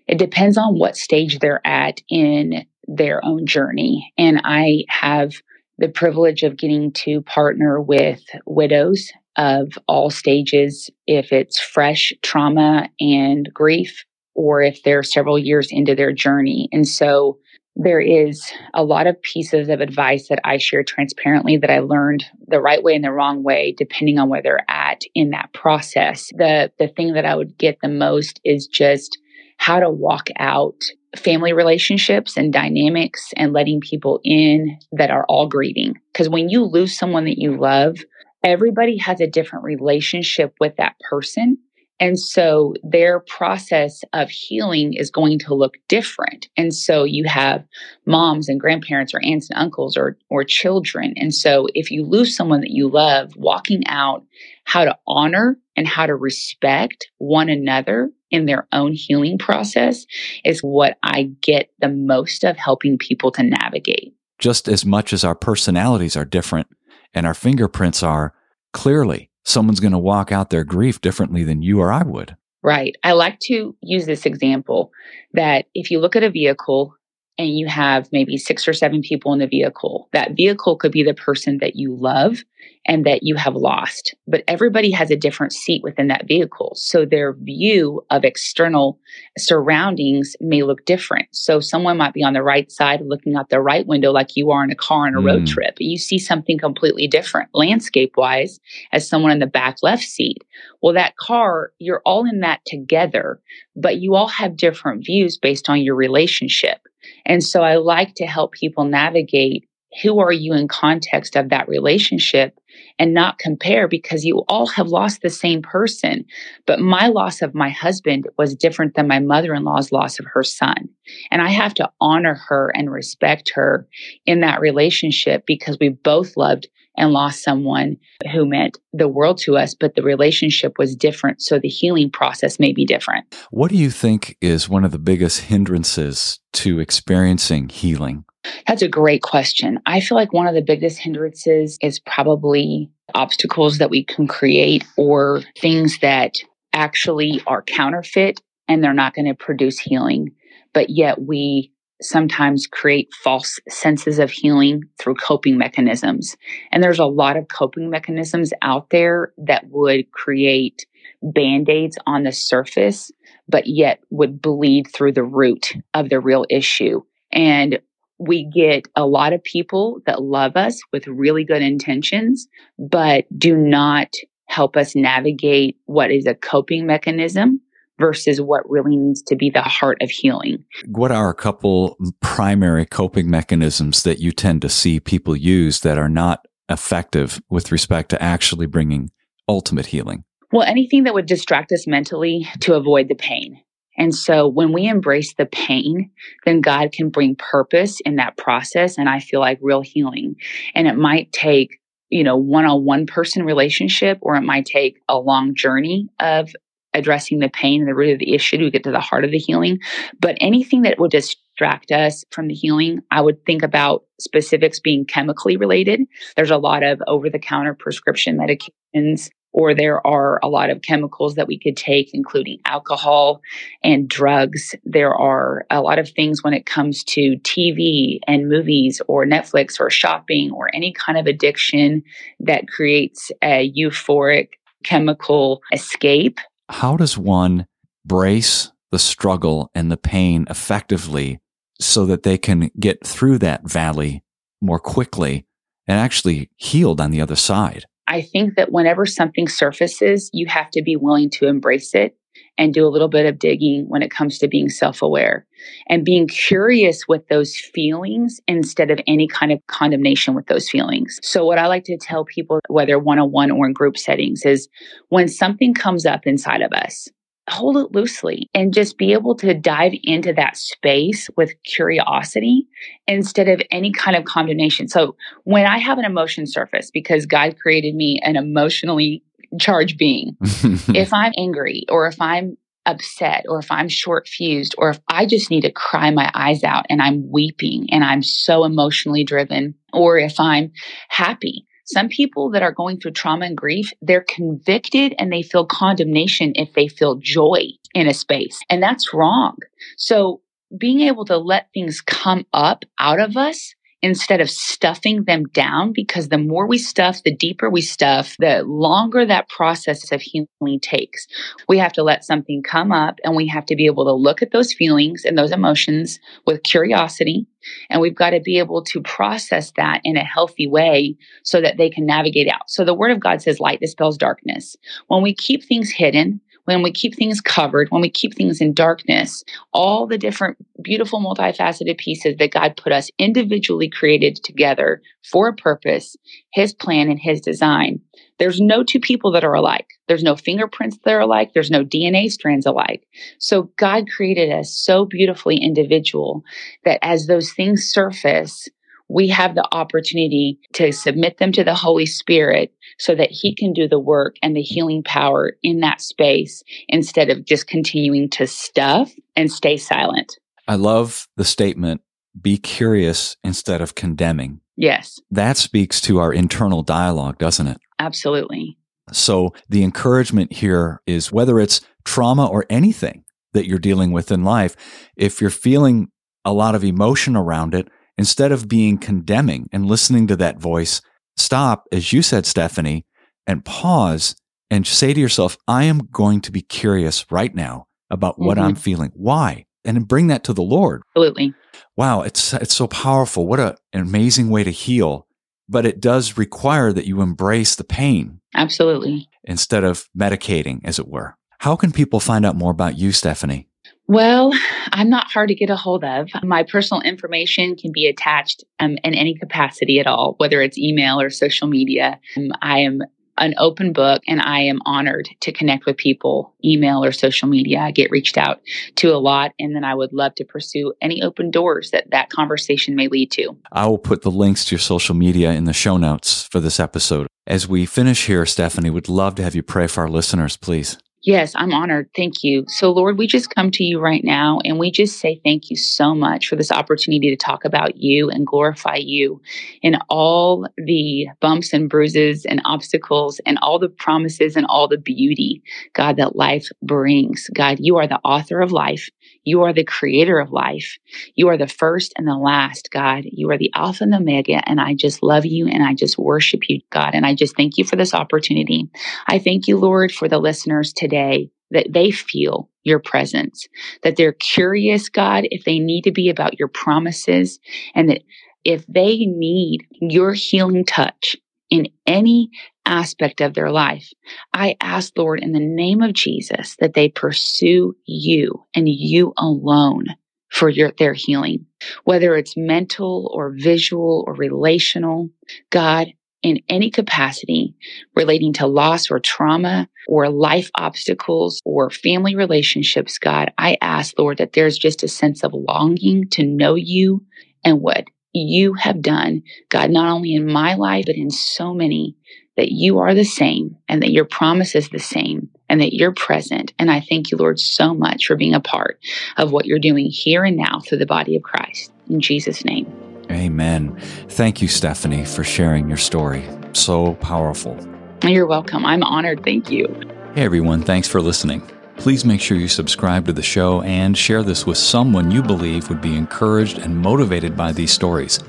it 0.08 0.18
depends 0.18 0.58
on 0.58 0.78
what 0.78 0.98
stage 0.98 1.40
they're 1.40 1.66
at 1.66 2.02
in 2.10 2.66
their 2.88 3.24
own 3.24 3.46
journey. 3.46 4.12
And 4.18 4.42
I 4.44 4.84
have 4.90 5.34
the 5.80 5.90
privilege 5.90 6.44
of 6.44 6.58
getting 6.58 6.92
to 6.92 7.22
partner 7.22 7.82
with 7.82 8.22
widows 8.46 9.12
of 9.38 9.72
all 9.88 10.10
stages, 10.10 10.90
if 11.08 11.32
it's 11.32 11.60
fresh 11.60 12.12
trauma 12.22 12.90
and 13.00 13.50
grief, 13.54 14.04
or 14.36 14.62
if 14.62 14.84
they're 14.84 15.04
several 15.04 15.40
years 15.40 15.70
into 15.72 15.96
their 15.96 16.12
journey. 16.12 16.68
And 16.72 16.88
so 16.88 17.38
there 17.76 18.02
is 18.02 18.52
a 18.74 18.84
lot 18.84 19.08
of 19.08 19.22
pieces 19.22 19.70
of 19.70 19.80
advice 19.80 20.28
that 20.28 20.42
I 20.44 20.58
share 20.58 20.84
transparently 20.84 21.56
that 21.58 21.70
I 21.70 21.80
learned 21.80 22.26
the 22.48 22.60
right 22.60 22.84
way 22.84 22.96
and 22.96 23.04
the 23.04 23.12
wrong 23.12 23.42
way, 23.44 23.74
depending 23.78 24.20
on 24.20 24.28
where 24.28 24.42
they're 24.42 24.70
at 24.70 25.02
in 25.16 25.30
that 25.30 25.54
process. 25.54 26.30
The 26.36 26.72
the 26.78 26.90
thing 26.90 27.14
that 27.14 27.26
I 27.26 27.36
would 27.36 27.58
get 27.58 27.78
the 27.82 27.88
most 27.88 28.42
is 28.44 28.68
just 28.68 29.18
how 29.60 29.80
to 29.80 29.90
walk 29.90 30.30
out 30.40 30.82
family 31.18 31.54
relationships 31.54 32.38
and 32.38 32.54
dynamics 32.54 33.34
and 33.36 33.54
letting 33.54 33.82
people 33.82 34.22
in 34.24 34.78
that 34.94 35.12
are 35.12 35.26
all 35.28 35.48
grieving. 35.48 35.96
Because 36.12 36.30
when 36.30 36.50
you 36.50 36.64
lose 36.64 36.98
someone 36.98 37.26
that 37.26 37.38
you 37.38 37.60
love, 37.60 37.98
everybody 38.44 38.98
has 38.98 39.20
a 39.20 39.28
different 39.28 39.66
relationship 39.66 40.56
with 40.62 40.78
that 40.78 40.96
person. 41.10 41.58
And 42.00 42.18
so 42.18 42.74
their 42.82 43.20
process 43.20 44.00
of 44.14 44.30
healing 44.30 44.94
is 44.94 45.12
going 45.12 45.40
to 45.40 45.54
look 45.54 45.74
different. 45.90 46.48
And 46.56 46.74
so 46.74 47.04
you 47.04 47.26
have 47.28 47.66
moms 48.06 48.48
and 48.48 48.58
grandparents 48.58 49.14
or 49.14 49.20
aunts 49.22 49.50
and 49.50 49.60
uncles 49.60 49.98
or, 49.98 50.18
or 50.30 50.46
children. 50.46 51.14
And 51.18 51.36
so 51.36 51.68
if 51.74 51.92
you 51.92 52.06
lose 52.06 52.34
someone 52.34 52.62
that 52.62 52.72
you 52.72 52.90
love, 52.90 53.36
walking 53.36 53.86
out 53.88 54.24
how 54.64 54.86
to 54.86 54.96
honor 55.06 55.58
and 55.76 55.86
how 55.86 56.06
to 56.06 56.16
respect 56.16 57.10
one 57.18 57.50
another 57.50 58.12
in 58.32 58.46
their 58.46 58.68
own 58.72 58.94
healing 58.94 59.38
process 59.38 60.06
is 60.44 60.62
what 60.62 60.98
I 61.04 61.32
get 61.42 61.72
the 61.80 61.90
most 61.90 62.44
of 62.44 62.58
helping 62.58 62.98
people 62.98 63.32
to 63.34 63.44
navigate. 63.44 64.14
Just 64.38 64.68
as 64.68 64.86
much 64.86 65.12
as 65.12 65.24
our 65.24 65.36
personalities 65.36 66.16
are 66.16 66.26
different 66.26 66.68
and 67.14 67.26
our 67.26 67.34
fingerprints 67.34 68.04
are, 68.04 68.34
clearly 68.74 69.30
someone's 69.44 69.80
going 69.80 69.92
to 69.92 69.98
walk 69.98 70.32
out 70.32 70.50
their 70.50 70.64
grief 70.64 71.02
differently 71.02 71.44
than 71.44 71.62
you 71.62 71.80
or 71.80 71.92
I 71.92 72.04
would. 72.04 72.36
Right. 72.62 72.96
I 73.04 73.14
like 73.14 73.40
to 73.44 73.76
use 73.82 74.06
this 74.06 74.26
example 74.26 74.92
that 75.34 75.66
if 75.74 75.90
you 75.90 76.00
look 76.00 76.16
at 76.16 76.24
a 76.24 76.30
vehicle 76.30 76.94
and 77.40 77.58
you 77.58 77.68
have 77.68 78.10
maybe 78.12 78.38
six 78.38 78.68
or 78.68 78.74
seven 78.74 79.02
people 79.02 79.32
in 79.32 79.40
the 79.40 79.48
vehicle, 79.48 80.10
that 80.12 80.36
vehicle 80.36 80.76
could 80.76 80.92
be 80.92 81.04
the 81.04 81.14
person 81.14 81.60
that 81.62 81.78
you 81.78 81.96
love 81.96 82.40
and 82.86 83.06
that 83.06 83.24
you 83.24 83.36
have 83.36 83.56
lost. 83.56 84.14
But 84.28 84.44
everybody 84.48 84.92
has 84.92 85.10
a 85.10 85.16
different 85.16 85.54
seat 85.54 85.82
within 85.82 86.08
that 86.08 86.28
vehicle. 86.28 86.74
So 86.76 87.06
their 87.06 87.34
view 87.34 88.02
of 88.10 88.26
external 88.26 89.00
surroundings 89.38 90.36
may 90.42 90.64
look 90.64 90.84
different. 90.86 91.28
So 91.32 91.62
someone 91.62 91.98
might 91.98 92.14
be 92.14 92.24
on 92.24 92.34
the 92.34 92.44
right 92.44 92.70
side 92.70 93.00
looking 93.06 93.36
out 93.36 93.50
the 93.50 93.62
right 93.62 93.88
window 93.88 94.12
like 94.12 94.36
you 94.36 94.52
are 94.52 94.64
in 94.64 94.72
a 94.72 94.76
car 94.76 95.08
on 95.08 95.16
a 95.16 95.22
mm. 95.22 95.26
road 95.26 95.48
trip. 95.48 95.76
You 95.80 95.98
see 95.98 96.20
something 96.20 96.58
completely 96.58 97.08
different 97.08 97.50
landscape 97.54 98.14
wise 98.18 98.60
as 98.92 99.08
someone 99.08 99.32
in 99.32 99.40
the 99.40 99.48
back 99.48 99.78
left 99.82 100.04
seat. 100.04 100.40
Well, 100.82 100.94
that 100.94 101.16
car, 101.18 101.72
you're 101.80 102.02
all 102.06 102.28
in 102.28 102.42
that 102.42 102.60
together, 102.66 103.40
but 103.80 104.00
you 104.00 104.16
all 104.16 104.28
have 104.28 104.58
different 104.58 105.06
views 105.06 105.38
based 105.38 105.70
on 105.70 105.82
your 105.82 105.96
relationship. 105.96 106.80
And 107.26 107.44
so 107.44 107.62
I 107.62 107.76
like 107.76 108.14
to 108.16 108.26
help 108.26 108.52
people 108.52 108.84
navigate 108.84 109.66
who 110.04 110.20
are 110.20 110.32
you 110.32 110.54
in 110.54 110.68
context 110.68 111.36
of 111.36 111.50
that 111.50 111.68
relationship 111.68 112.56
and 113.00 113.14
not 113.14 113.40
compare 113.40 113.88
because 113.88 114.24
you 114.24 114.44
all 114.48 114.68
have 114.68 114.88
lost 114.88 115.22
the 115.22 115.30
same 115.30 115.62
person. 115.62 116.26
But 116.68 116.80
my 116.80 117.08
loss 117.08 117.42
of 117.42 117.56
my 117.56 117.70
husband 117.70 118.28
was 118.38 118.56
different 118.56 118.94
than 118.94 119.08
my 119.08 119.20
mother 119.20 119.54
in 119.54 119.64
law's 119.64 119.92
loss 119.92 120.20
of 120.20 120.28
her 120.34 120.44
son. 120.44 120.90
And 121.32 121.42
I 121.42 121.50
have 121.50 121.74
to 121.76 121.90
honor 122.00 122.40
her 122.50 122.72
and 122.76 122.92
respect 122.92 123.52
her 123.56 123.88
in 124.26 124.42
that 124.42 124.60
relationship 124.60 125.46
because 125.48 125.78
we 125.80 125.90
both 125.90 126.38
loved 126.38 126.68
and 127.00 127.12
lost 127.12 127.44
someone 127.44 127.98
who 128.32 128.46
meant 128.46 128.78
the 128.94 129.08
world 129.08 129.38
to 129.40 129.58
us, 129.58 129.74
but 129.74 129.96
the 129.96 130.04
relationship 130.04 130.74
was 130.78 130.96
different. 130.96 131.42
So 131.42 131.58
the 131.58 131.70
healing 131.70 132.12
process 132.12 132.60
may 132.60 132.74
be 132.74 132.86
different. 132.86 133.26
What 133.50 133.72
do 133.72 133.78
you 133.78 133.90
think 133.90 134.38
is 134.42 134.70
one 134.70 134.84
of 134.84 134.92
the 134.92 135.00
biggest 135.00 135.42
hindrances 135.42 136.40
to 136.54 136.80
experiencing 136.80 137.70
healing? 137.70 138.26
That's 138.68 138.82
a 138.82 138.88
great 138.88 139.22
question. 139.22 139.80
I 139.86 140.02
feel 140.02 140.18
like 140.18 140.34
one 140.34 140.48
of 140.48 140.54
the 140.54 140.62
biggest 140.62 141.00
hindrances 141.00 141.78
is 141.82 142.00
probably 142.00 142.92
obstacles 143.16 143.80
that 143.80 143.90
we 143.90 144.04
can 144.04 144.28
create 144.28 144.86
or 144.98 145.42
things 145.58 146.00
that 146.00 146.36
actually 146.74 147.42
are 147.48 147.62
counterfeit 147.64 148.42
and 148.68 148.84
they're 148.84 148.94
not 148.94 149.14
going 149.14 149.26
to 149.26 149.34
produce 149.34 149.80
healing. 149.80 150.32
But 150.74 150.90
yet 150.90 151.22
we 151.22 151.72
sometimes 152.02 152.68
create 152.68 153.14
false 153.14 153.60
senses 153.68 154.20
of 154.20 154.32
healing 154.32 154.84
through 155.00 155.16
coping 155.16 155.58
mechanisms. 155.58 156.36
And 156.72 156.84
there's 156.84 157.00
a 157.00 157.06
lot 157.06 157.38
of 157.38 157.48
coping 157.50 157.90
mechanisms 157.90 158.54
out 158.62 158.90
there 158.90 159.34
that 159.38 159.66
would 159.70 160.12
create 160.12 160.86
band 161.22 161.70
aids 161.70 161.98
on 162.06 162.24
the 162.24 162.32
surface, 162.32 163.12
but 163.48 163.68
yet 163.68 164.00
would 164.10 164.42
bleed 164.42 164.88
through 164.94 165.14
the 165.14 165.24
root 165.24 165.74
of 165.94 166.10
the 166.10 166.20
real 166.20 166.46
issue. 166.50 167.02
And 167.32 167.80
we 168.18 168.46
get 168.46 168.88
a 168.96 169.06
lot 169.06 169.34
of 169.34 169.44
people 169.44 170.02
that 170.06 170.22
love 170.22 170.56
us 170.56 170.80
with 170.92 171.08
really 171.08 171.44
good 171.44 171.62
intentions, 171.62 172.48
but 172.78 173.26
do 173.38 173.56
not 173.56 174.14
help 174.48 174.76
us 174.76 174.96
navigate 174.96 175.78
what 175.86 176.12
is 176.12 176.26
a 176.26 176.34
coping 176.34 176.86
mechanism 176.86 177.62
versus 178.00 178.40
what 178.42 178.70
really 178.70 178.96
needs 178.96 179.22
to 179.24 179.36
be 179.36 179.50
the 179.50 179.62
heart 179.62 179.98
of 180.02 180.10
healing. 180.10 180.64
What 180.88 181.12
are 181.12 181.30
a 181.30 181.36
couple 181.36 181.98
primary 182.22 182.86
coping 182.86 183.30
mechanisms 183.30 184.04
that 184.04 184.20
you 184.20 184.32
tend 184.32 184.62
to 184.62 184.70
see 184.70 185.00
people 185.00 185.36
use 185.36 185.82
that 185.82 185.98
are 185.98 186.10
not 186.10 186.48
effective 186.70 187.42
with 187.50 187.72
respect 187.72 188.10
to 188.10 188.22
actually 188.22 188.68
bringing 188.68 189.10
ultimate 189.48 189.88
healing? 189.88 190.24
Well, 190.52 190.64
anything 190.64 191.04
that 191.04 191.14
would 191.14 191.28
distract 191.28 191.72
us 191.72 191.86
mentally 191.88 192.48
to 192.62 192.76
avoid 192.76 193.08
the 193.08 193.16
pain. 193.16 193.62
And 193.98 194.16
so 194.16 194.48
when 194.48 194.72
we 194.72 194.88
embrace 194.88 195.34
the 195.36 195.46
pain, 195.46 196.10
then 196.46 196.62
God 196.62 196.92
can 196.94 197.10
bring 197.10 197.36
purpose 197.36 198.00
in 198.06 198.16
that 198.16 198.38
process. 198.38 198.98
And 198.98 199.10
I 199.10 199.20
feel 199.20 199.42
like 199.42 199.60
real 199.62 199.82
healing. 199.82 200.36
And 200.74 200.88
it 200.88 200.96
might 200.96 201.32
take, 201.34 201.80
you 202.08 202.24
know, 202.24 202.38
one 202.38 202.66
on 202.66 202.86
one 202.86 203.06
person 203.06 203.44
relationship, 203.44 204.18
or 204.22 204.36
it 204.36 204.42
might 204.42 204.66
take 204.66 205.02
a 205.10 205.20
long 205.20 205.54
journey 205.54 206.08
of 206.20 206.50
addressing 206.94 207.40
the 207.40 207.50
pain 207.50 207.82
and 207.82 207.90
the 207.90 207.96
root 207.96 208.14
of 208.14 208.20
the 208.20 208.34
issue 208.34 208.58
to 208.58 208.72
get 208.72 208.84
to 208.84 208.92
the 208.92 209.00
heart 209.00 209.24
of 209.24 209.32
the 209.32 209.38
healing. 209.38 209.80
But 210.20 210.38
anything 210.42 210.84
that 210.84 211.00
would 211.00 211.12
distract 211.12 211.92
us 211.92 212.24
from 212.32 212.48
the 212.48 212.54
healing, 212.54 213.02
I 213.12 213.22
would 213.22 213.46
think 213.46 213.64
about 213.64 214.04
specifics 214.20 214.80
being 214.80 215.06
chemically 215.06 215.58
related. 215.58 216.02
There's 216.36 216.52
a 216.52 216.58
lot 216.58 216.84
of 216.84 217.02
over 217.08 217.30
the 217.30 217.40
counter 217.40 217.74
prescription 217.74 218.38
medications 218.38 219.30
or 219.52 219.74
there 219.74 220.06
are 220.06 220.40
a 220.44 220.48
lot 220.48 220.70
of 220.70 220.82
chemicals 220.82 221.36
that 221.36 221.48
we 221.48 221.60
could 221.60 221.76
take, 221.76 222.12
including 222.14 222.60
alcohol 222.66 223.42
and 223.84 224.08
drugs. 224.08 224.76
There 224.84 225.14
are 225.14 225.66
a 225.72 225.82
lot 225.82 226.00
of 226.00 226.10
things 226.10 226.44
when 226.44 226.54
it 226.54 226.66
comes 226.66 227.04
to 227.06 227.38
TV 227.40 228.20
and 228.28 228.48
movies 228.48 229.02
or 229.08 229.26
Netflix 229.26 229.80
or 229.80 229.90
shopping 229.90 230.52
or 230.52 230.74
any 230.74 230.94
kind 230.94 231.18
of 231.18 231.26
addiction 231.26 232.04
that 232.40 232.68
creates 232.68 233.32
a 233.44 233.72
euphoric 233.76 234.50
chemical 234.84 235.62
escape 235.74 236.40
how 236.70 236.96
does 236.96 237.18
one 237.18 237.66
brace 238.06 238.72
the 238.92 239.00
struggle 239.00 239.70
and 239.76 239.92
the 239.92 239.98
pain 239.98 240.46
effectively 240.50 241.40
so 241.80 242.06
that 242.06 242.24
they 242.24 242.38
can 242.38 242.72
get 242.80 243.06
through 243.06 243.38
that 243.40 243.70
valley 243.70 244.24
more 244.62 244.80
quickly 244.80 245.46
and 245.88 246.00
actually 246.00 246.50
healed 246.58 247.02
on 247.02 247.12
the 247.12 247.22
other 247.22 247.36
side? 247.36 247.86
I 248.08 248.22
think 248.22 248.56
that 248.56 248.72
whenever 248.72 249.06
something 249.06 249.48
surfaces, 249.48 250.30
you 250.34 250.48
have 250.48 250.72
to 250.72 250.82
be 250.82 250.96
willing 250.96 251.30
to 251.32 251.48
embrace 251.48 251.94
it 251.94 252.16
and 252.58 252.74
do 252.74 252.86
a 252.86 252.90
little 252.90 253.08
bit 253.08 253.26
of 253.26 253.40
digging 253.40 253.86
when 253.88 254.02
it 254.02 254.12
comes 254.12 254.38
to 254.40 254.48
being 254.48 254.70
self 254.70 255.02
aware 255.02 255.46
and 255.88 256.06
being 256.06 256.28
curious 256.28 257.08
with 257.08 257.28
those 257.28 257.56
feelings 257.56 258.40
instead 258.48 258.92
of 258.92 259.00
any 259.08 259.28
kind 259.28 259.52
of 259.52 259.60
condemnation 259.68 260.34
with 260.34 260.48
those 260.48 260.70
feelings. 260.70 261.20
So, 261.24 261.46
what 261.46 261.58
I 261.58 261.68
like 261.68 261.84
to 261.86 261.98
tell 261.98 262.26
people, 262.26 262.60
whether 262.68 263.00
one 263.00 263.20
on 263.20 263.32
one 263.32 263.52
or 263.52 263.68
in 263.68 263.74
group 263.74 263.98
settings, 263.98 264.46
is 264.46 264.68
when 265.10 265.28
something 265.28 265.74
comes 265.74 266.06
up 266.06 266.28
inside 266.28 266.62
of 266.62 266.72
us, 266.74 267.08
hold 267.50 267.78
it 267.78 267.92
loosely 267.92 268.48
and 268.54 268.74
just 268.74 268.98
be 268.98 269.14
able 269.14 269.36
to 269.36 269.54
dive 269.54 269.94
into 270.04 270.34
that 270.34 270.56
space 270.56 271.30
with 271.36 271.54
curiosity 271.64 272.68
instead 273.08 273.48
of 273.48 273.62
any 273.72 273.92
kind 273.92 274.16
of 274.16 274.26
condemnation. 274.26 274.88
So 274.88 275.16
when 275.44 275.66
I 275.66 275.78
have 275.78 275.98
an 275.98 276.06
emotion 276.06 276.46
surface, 276.48 276.92
because 276.92 277.26
God 277.26 277.58
created 277.60 277.96
me 277.96 278.20
an 278.24 278.36
emotionally 278.36 279.24
charge 279.60 279.98
being. 279.98 280.38
if 280.42 281.14
I'm 281.14 281.34
angry 281.38 281.86
or 281.90 282.08
if 282.08 282.22
I'm 282.22 282.58
upset 282.86 283.46
or 283.48 283.60
if 283.60 283.72
I'm 283.72 283.88
short 283.88 284.28
fused 284.28 284.76
or 284.78 284.90
if 284.90 285.00
I 285.08 285.26
just 285.26 285.52
need 285.52 285.62
to 285.62 285.72
cry 285.72 286.10
my 286.12 286.32
eyes 286.34 286.64
out 286.64 286.86
and 286.90 287.02
I'm 287.02 287.30
weeping 287.32 287.88
and 287.92 288.04
I'm 288.04 288.24
so 288.24 288.64
emotionally 288.64 289.24
driven 289.24 289.76
or 289.94 290.18
if 290.18 290.40
I'm 290.40 290.72
happy. 291.10 291.66
Some 291.86 292.08
people 292.08 292.52
that 292.52 292.62
are 292.62 292.72
going 292.72 293.00
through 293.00 293.12
trauma 293.12 293.48
and 293.48 293.58
grief, 293.58 293.92
they're 294.02 294.26
convicted 294.28 295.16
and 295.18 295.32
they 295.32 295.42
feel 295.42 295.66
condemnation 295.66 296.52
if 296.56 296.74
they 296.74 296.88
feel 296.88 297.16
joy 297.16 297.64
in 297.96 298.08
a 298.08 298.14
space. 298.14 298.60
And 298.70 298.82
that's 298.82 299.14
wrong. 299.14 299.58
So 299.98 300.42
being 300.78 301.02
able 301.02 301.26
to 301.26 301.38
let 301.38 301.70
things 301.74 302.02
come 302.02 302.46
up 302.54 302.86
out 303.00 303.20
of 303.20 303.36
us 303.36 303.74
instead 304.02 304.40
of 304.40 304.50
stuffing 304.50 305.24
them 305.26 305.44
down 305.54 305.92
because 305.94 306.30
the 306.30 306.38
more 306.38 306.68
we 306.68 306.78
stuff, 306.78 307.24
the 307.24 307.36
deeper 307.36 307.70
we 307.70 307.82
stuff, 307.82 308.36
the 308.40 308.64
longer 308.64 309.26
that 309.26 309.50
process 309.50 310.12
of 310.12 310.22
healing 310.22 310.80
takes. 310.82 311.28
We 311.68 311.78
have 311.80 311.94
to 311.94 312.04
let 312.04 312.24
something 312.24 312.64
come 312.64 312.92
up 312.92 313.20
and 313.24 313.36
we 313.36 313.48
have 313.48 313.66
to 313.68 313.76
be 313.76 313.86
able 313.86 314.06
to 314.06 314.14
look 314.14 314.42
at 314.42 314.52
those 314.52 314.74
feelings 314.74 315.26
and 315.26 315.38
those 315.38 315.52
emotions 315.52 316.20
with 316.46 316.64
curiosity. 316.64 317.46
And 317.90 318.00
we've 318.00 318.16
got 318.16 318.30
to 318.30 318.40
be 318.40 318.58
able 318.58 318.84
to 318.86 319.02
process 319.02 319.72
that 319.76 320.00
in 320.06 320.16
a 320.16 320.24
healthy 320.24 320.68
way 320.68 321.18
so 321.44 321.60
that 321.60 321.78
they 321.78 321.90
can 321.90 322.06
navigate 322.06 322.48
out. 322.48 322.70
So 322.70 322.86
the 322.86 322.94
word 322.94 323.12
of 323.12 323.20
God 323.20 323.42
says 323.42 323.60
light 323.60 323.82
dispels 323.82 324.18
darkness. 324.18 324.78
When 325.08 325.22
we 325.22 325.36
keep 325.36 325.64
things 325.64 325.92
hidden, 325.92 326.40
when 326.70 326.84
we 326.84 326.92
keep 326.92 327.16
things 327.16 327.42
covered, 327.42 327.90
when 327.90 328.02
we 328.02 328.10
keep 328.10 328.36
things 328.36 328.62
in 328.62 328.74
darkness, 328.74 329.44
all 329.74 330.06
the 330.06 330.18
different 330.18 330.58
beautiful 330.84 331.20
multifaceted 331.20 331.98
pieces 331.98 332.36
that 332.38 332.52
God 332.52 332.78
put 332.78 332.94
us 332.94 333.10
individually 333.18 333.90
created 333.90 334.36
together 334.44 335.02
for 335.24 335.50
a 335.50 335.56
purpose, 335.56 336.16
His 336.54 336.74
plan 336.74 337.10
and 337.10 337.20
His 337.20 337.42
design. 337.42 338.02
There's 338.38 338.62
no 338.62 338.84
two 338.84 339.00
people 339.00 339.32
that 339.32 339.44
are 339.44 339.56
alike. 339.56 339.88
There's 340.08 340.24
no 340.24 340.36
fingerprints 340.36 340.98
that 341.04 341.14
are 341.14 341.20
alike. 341.20 341.52
There's 341.54 341.72
no 341.72 341.84
DNA 341.84 342.32
strands 342.32 342.66
alike. 342.66 343.06
So 343.40 343.64
God 343.78 344.06
created 344.16 344.52
us 344.52 344.72
so 344.72 345.06
beautifully 345.06 345.58
individual 345.58 346.44
that 346.86 347.00
as 347.02 347.26
those 347.26 347.52
things 347.52 347.90
surface, 347.92 348.70
we 349.10 349.28
have 349.28 349.56
the 349.56 349.68
opportunity 349.72 350.60
to 350.74 350.92
submit 350.92 351.40
them 351.40 351.52
to 351.54 351.64
the 351.64 351.74
Holy 351.74 352.06
Spirit 352.06 352.74
so 352.98 353.16
that 353.16 353.32
He 353.32 353.56
can 353.56 353.74
do 353.74 353.88
the 353.88 354.00
work 354.00 354.36
and 354.42 354.56
the 354.56 354.62
healing 354.62 355.04
power 355.04 355.54
in 355.64 355.80
that 355.80 356.00
space 356.00 356.64
instead 356.88 357.30
of 357.30 357.46
just 357.46 357.68
continuing 357.68 358.30
to 358.30 358.48
stuff 358.48 359.12
and 359.36 359.52
stay 359.52 359.78
silent. 359.78 360.38
I 360.68 360.76
love 360.76 361.28
the 361.36 361.44
statement 361.44 362.02
be 362.40 362.58
curious 362.58 363.36
instead 363.44 363.82
of 363.82 363.96
condemning. 363.96 364.62
Yes. 364.78 365.20
That 365.32 365.58
speaks 365.58 366.00
to 366.02 366.20
our 366.20 366.32
internal 366.32 366.84
dialogue, 366.84 367.40
doesn't 367.40 367.68
it? 367.68 367.78
Absolutely. 367.98 368.78
So 369.12 369.54
the 369.68 369.84
encouragement 369.84 370.54
here 370.54 371.02
is 371.08 371.32
whether 371.32 371.60
it's 371.60 371.82
trauma 372.06 372.48
or 372.48 372.66
anything 372.70 373.24
that 373.54 373.66
you're 373.66 373.80
dealing 373.80 374.12
with 374.12 374.32
in 374.32 374.44
life, 374.44 374.76
if 375.18 375.42
you're 375.42 375.50
feeling 375.50 376.10
a 376.46 376.54
lot 376.54 376.76
of 376.76 376.84
emotion 376.84 377.36
around 377.36 377.74
it, 377.74 377.90
Instead 378.20 378.52
of 378.52 378.68
being 378.68 378.98
condemning 378.98 379.70
and 379.72 379.86
listening 379.86 380.28
to 380.28 380.36
that 380.36 380.60
voice, 380.60 381.02
stop, 381.38 381.86
as 381.90 382.12
you 382.12 382.22
said, 382.22 382.46
Stephanie, 382.46 383.06
and 383.48 383.64
pause 383.64 384.36
and 384.70 384.86
say 384.86 385.14
to 385.14 385.20
yourself, 385.22 385.56
I 385.70 385.86
am 385.86 386.00
going 386.12 386.42
to 386.42 386.52
be 386.52 386.62
curious 386.62 387.26
right 387.32 387.56
now 387.56 387.88
about 388.10 388.38
what 388.38 388.58
mm-hmm. 388.58 388.68
I'm 388.68 388.76
feeling. 388.76 389.12
Why? 389.14 389.68
And 389.86 390.06
bring 390.06 390.28
that 390.28 390.44
to 390.44 390.54
the 390.54 390.62
Lord. 390.62 391.02
Absolutely. 391.16 391.54
Wow, 391.96 392.24
it's 392.24 392.54
it's 392.56 392.76
so 392.76 392.88
powerful. 392.88 393.48
What 393.48 393.62
a, 393.62 393.78
an 393.94 394.02
amazing 394.02 394.50
way 394.50 394.66
to 394.66 394.70
heal. 394.72 395.26
But 395.70 395.86
it 395.86 396.02
does 396.02 396.38
require 396.38 396.92
that 396.92 397.08
you 397.08 397.22
embrace 397.22 397.76
the 397.76 397.86
pain. 397.86 398.42
Absolutely. 398.54 399.30
Instead 399.46 399.86
of 399.86 400.10
medicating, 400.18 400.82
as 400.84 401.00
it 401.00 401.08
were. 401.08 401.38
How 401.60 401.78
can 401.78 401.94
people 401.94 402.20
find 402.20 402.46
out 402.46 402.58
more 402.58 402.72
about 402.72 402.98
you, 402.98 403.14
Stephanie? 403.14 403.69
Well, 404.10 404.52
I'm 404.92 405.12
not 405.12 405.32
hard 405.32 405.50
to 405.50 405.56
get 405.56 405.70
a 405.70 405.76
hold 405.76 406.04
of. 406.04 406.30
My 406.42 406.64
personal 406.64 407.00
information 407.04 407.76
can 407.76 407.92
be 407.92 408.08
attached 408.08 408.64
um, 408.80 408.98
in 409.04 409.14
any 409.14 409.36
capacity 409.36 410.00
at 410.00 410.08
all, 410.08 410.34
whether 410.38 410.64
it's 410.64 410.80
email 410.80 411.22
or 411.22 411.30
social 411.30 411.68
media. 411.68 412.20
Um, 412.36 412.50
I 412.64 412.80
am 412.80 413.02
an 413.38 413.54
open 413.60 413.94
book 413.94 414.24
and 414.28 414.42
I 414.42 414.62
am 414.62 414.80
honored 414.84 415.30
to 415.42 415.52
connect 415.52 415.86
with 415.86 415.96
people, 415.96 416.56
email 416.66 417.06
or 417.06 417.12
social 417.12 417.48
media. 417.48 417.82
I 417.82 417.92
get 417.92 418.10
reached 418.10 418.36
out 418.36 418.62
to 418.96 419.10
a 419.10 419.22
lot 419.22 419.52
and 419.60 419.76
then 419.76 419.84
I 419.84 419.94
would 419.94 420.12
love 420.12 420.34
to 420.36 420.44
pursue 420.44 420.92
any 421.04 421.22
open 421.22 421.52
doors 421.52 421.92
that 421.92 422.10
that 422.10 422.32
conversation 422.32 422.96
may 422.96 423.10
lead 423.10 423.30
to. 423.34 423.56
I 423.72 423.86
will 423.86 424.00
put 424.00 424.24
the 424.24 424.32
links 424.32 424.66
to 424.66 424.76
your 424.76 424.80
social 424.80 425.14
media 425.14 425.52
in 425.52 425.66
the 425.66 425.74
show 425.74 425.98
notes 425.98 426.48
for 426.52 426.60
this 426.60 426.80
episode. 426.80 427.28
As 427.46 427.68
we 427.68 427.86
finish 427.86 428.26
here, 428.26 428.48
Stephanie, 428.48 428.90
would 428.90 429.08
love 429.08 429.36
to 429.36 429.44
have 429.44 429.54
you 429.54 429.62
pray 429.62 429.86
for 429.86 430.02
our 430.02 430.10
listeners, 430.10 430.58
please. 430.58 430.98
Yes, 431.24 431.52
I'm 431.54 431.74
honored. 431.74 432.10
Thank 432.16 432.44
you. 432.46 432.64
So, 432.68 432.92
Lord, 432.92 433.18
we 433.18 433.28
just 433.28 433.54
come 433.54 433.72
to 433.72 433.84
you 433.84 434.00
right 434.00 434.24
now 434.24 434.60
and 434.64 434.80
we 434.80 434.90
just 434.90 435.20
say 435.20 435.42
thank 435.44 435.70
you 435.70 435.76
so 435.76 436.16
much 436.16 436.48
for 436.48 436.56
this 436.56 436.72
opportunity 436.72 437.30
to 437.30 437.36
talk 437.36 437.66
about 437.66 437.98
you 437.98 438.30
and 438.30 438.48
glorify 438.48 438.96
you 438.96 439.42
in 439.82 439.98
all 440.08 440.66
the 440.78 441.28
bumps 441.42 441.74
and 441.74 441.90
bruises 441.90 442.46
and 442.46 442.62
obstacles 442.64 443.42
and 443.46 443.60
all 443.62 443.80
the 443.80 443.90
promises 443.90 444.56
and 444.56 444.66
all 444.70 444.88
the 444.88 444.98
beauty, 444.98 445.62
God, 445.94 446.16
that 446.18 446.38
life 446.38 446.70
brings. 446.82 447.50
God, 447.54 447.80
you 447.82 447.98
are 447.98 448.08
the 448.08 448.20
author 448.24 448.62
of 448.62 448.72
life. 448.72 449.10
You 449.44 449.64
are 449.64 449.74
the 449.74 449.84
creator 449.84 450.40
of 450.40 450.52
life. 450.52 450.98
You 451.36 451.50
are 451.50 451.58
the 451.58 451.68
first 451.68 452.14
and 452.18 452.28
the 452.28 452.38
last, 452.38 452.92
God. 452.92 453.24
You 453.26 453.50
are 453.52 453.58
the 453.58 453.72
Alpha 453.76 454.04
and 454.04 454.14
the 454.14 454.18
Omega. 454.18 454.62
And 454.70 454.80
I 454.80 454.94
just 454.94 455.22
love 455.22 455.46
you 455.46 455.68
and 455.68 455.84
I 455.84 455.96
just 455.96 456.18
worship 456.18 456.70
you, 456.70 456.80
God. 456.92 457.14
And 457.14 457.26
I 457.26 457.36
just 457.36 457.58
thank 457.58 457.78
you 457.78 457.84
for 457.84 457.98
this 457.98 458.14
opportunity. 458.14 458.90
I 459.28 459.40
thank 459.40 459.68
you, 459.68 459.78
Lord, 459.78 460.12
for 460.12 460.28
the 460.28 460.40
listeners 460.40 460.94
today 461.10 461.50
that 461.72 461.88
they 461.92 462.12
feel 462.12 462.70
your 462.84 463.00
presence, 463.00 463.68
that 464.04 464.16
they're 464.16 464.34
curious, 464.34 465.10
God, 465.10 465.44
if 465.52 465.66
they 465.66 465.80
need 465.80 466.04
to 466.04 466.12
be 466.12 466.30
about 466.30 466.58
your 466.58 466.68
promises, 466.68 467.60
and 467.94 468.10
that 468.10 468.24
if 468.64 468.86
they 468.88 469.18
need 469.26 469.86
your 470.02 470.34
healing 470.34 470.86
touch 470.86 471.36
in 471.70 471.88
any 472.08 472.50
aspect 472.86 473.42
of 473.42 473.54
their 473.54 473.70
life, 473.72 474.10
I 474.54 474.76
ask, 474.82 475.14
Lord, 475.18 475.40
in 475.42 475.52
the 475.52 475.60
name 475.60 476.02
of 476.02 476.14
Jesus, 476.14 476.76
that 476.80 476.96
they 476.96 477.10
pursue 477.10 477.96
you 478.06 478.66
and 478.74 478.90
you 478.90 479.34
alone 479.38 480.06
for 480.50 480.70
your, 480.70 480.92
their 480.98 481.14
healing, 481.14 481.66
whether 482.06 482.36
it's 482.36 482.58
mental 482.58 483.32
or 483.34 483.56
visual 483.56 484.24
or 484.26 484.34
relational. 484.34 485.30
God, 485.70 486.08
in 486.42 486.62
any 486.70 486.90
capacity 486.90 487.76
relating 488.16 488.54
to 488.54 488.68
loss 488.68 489.12
or 489.12 489.20
trauma 489.20 489.90
or 490.08 490.30
life 490.30 490.70
obstacles 490.76 491.62
or 491.66 491.90
family 491.90 492.36
relationships, 492.36 493.18
God, 493.18 493.52
I 493.58 493.78
ask, 493.82 494.18
Lord, 494.18 494.38
that 494.38 494.54
there's 494.54 494.78
just 494.78 495.04
a 495.04 495.08
sense 495.08 495.44
of 495.44 495.54
longing 495.54 496.30
to 496.32 496.46
know 496.46 496.76
you 496.76 497.26
and 497.64 497.82
what 497.82 498.06
you 498.34 498.74
have 498.74 499.02
done, 499.02 499.44
God, 499.70 499.90
not 499.90 500.10
only 500.14 500.34
in 500.34 500.52
my 500.52 500.76
life, 500.76 501.06
but 501.08 501.16
in 501.16 501.32
so 501.32 501.74
many, 501.74 502.16
that 502.58 502.72
you 502.72 503.00
are 503.00 503.14
the 503.14 503.24
same 503.24 503.78
and 503.88 504.02
that 504.04 504.12
your 504.12 504.26
promise 504.26 504.76
is 504.76 504.90
the 504.90 505.00
same 505.00 505.50
and 505.70 505.82
that 505.82 505.94
you're 505.94 506.14
present. 506.14 506.74
And 506.78 506.92
I 506.92 507.00
thank 507.00 507.32
you, 507.32 507.38
Lord, 507.38 507.60
so 507.60 507.94
much 507.94 508.26
for 508.26 508.36
being 508.36 508.54
a 508.54 508.60
part 508.60 509.00
of 509.38 509.52
what 509.52 509.66
you're 509.66 509.80
doing 509.80 510.08
here 510.10 510.44
and 510.44 510.58
now 510.58 510.80
through 510.80 510.98
the 511.00 511.06
body 511.06 511.36
of 511.36 511.44
Christ. 511.44 511.92
In 512.10 512.20
Jesus' 512.20 512.66
name. 512.66 513.19
Amen. 513.32 513.96
Thank 514.30 514.62
you, 514.62 514.68
Stephanie, 514.68 515.26
for 515.26 515.44
sharing 515.44 515.88
your 515.88 515.98
story. 515.98 516.48
So 516.74 517.16
powerful. 517.16 517.78
You're 518.24 518.48
welcome. 518.48 518.86
I'm 518.86 519.04
honored. 519.04 519.44
Thank 519.44 519.70
you. 519.70 519.88
Hey, 520.36 520.44
everyone. 520.44 520.82
Thanks 520.82 521.08
for 521.08 521.22
listening. 521.22 521.62
Please 521.98 522.24
make 522.24 522.40
sure 522.40 522.58
you 522.58 522.68
subscribe 522.68 523.26
to 523.26 523.34
the 523.34 523.42
show 523.42 523.82
and 523.82 524.18
share 524.18 524.42
this 524.42 524.66
with 524.66 524.78
someone 524.78 525.32
you 525.32 525.42
believe 525.42 525.90
would 525.90 526.02
be 526.02 526.16
encouraged 526.16 526.78
and 526.78 526.98
motivated 526.98 527.58
by 527.58 527.72
these 527.72 527.92
stories. 527.92 528.40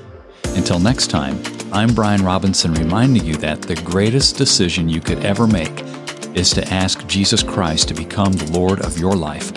Until 0.55 0.79
next 0.79 1.07
time, 1.07 1.41
I'm 1.71 1.93
Brian 1.93 2.23
Robinson 2.23 2.73
reminding 2.73 3.25
you 3.25 3.35
that 3.37 3.61
the 3.61 3.75
greatest 3.75 4.37
decision 4.37 4.89
you 4.89 5.01
could 5.01 5.25
ever 5.25 5.47
make 5.47 5.83
is 6.35 6.49
to 6.51 6.67
ask 6.73 7.05
Jesus 7.07 7.43
Christ 7.43 7.87
to 7.89 7.93
become 7.93 8.33
the 8.33 8.51
Lord 8.57 8.81
of 8.85 8.97
your 8.97 9.15
life. 9.15 9.51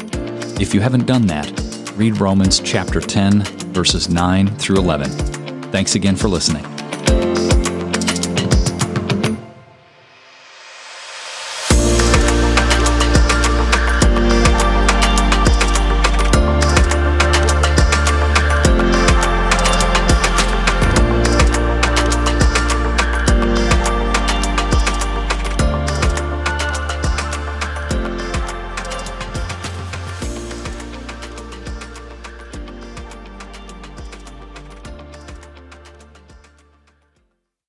If 0.60 0.74
you 0.74 0.80
haven't 0.80 1.06
done 1.06 1.26
that, 1.26 1.92
read 1.96 2.20
Romans 2.20 2.60
chapter 2.60 3.00
10, 3.00 3.42
verses 3.74 4.08
9 4.08 4.56
through 4.56 4.76
11. 4.76 5.10
Thanks 5.72 5.96
again 5.96 6.16
for 6.16 6.28
listening. 6.28 6.73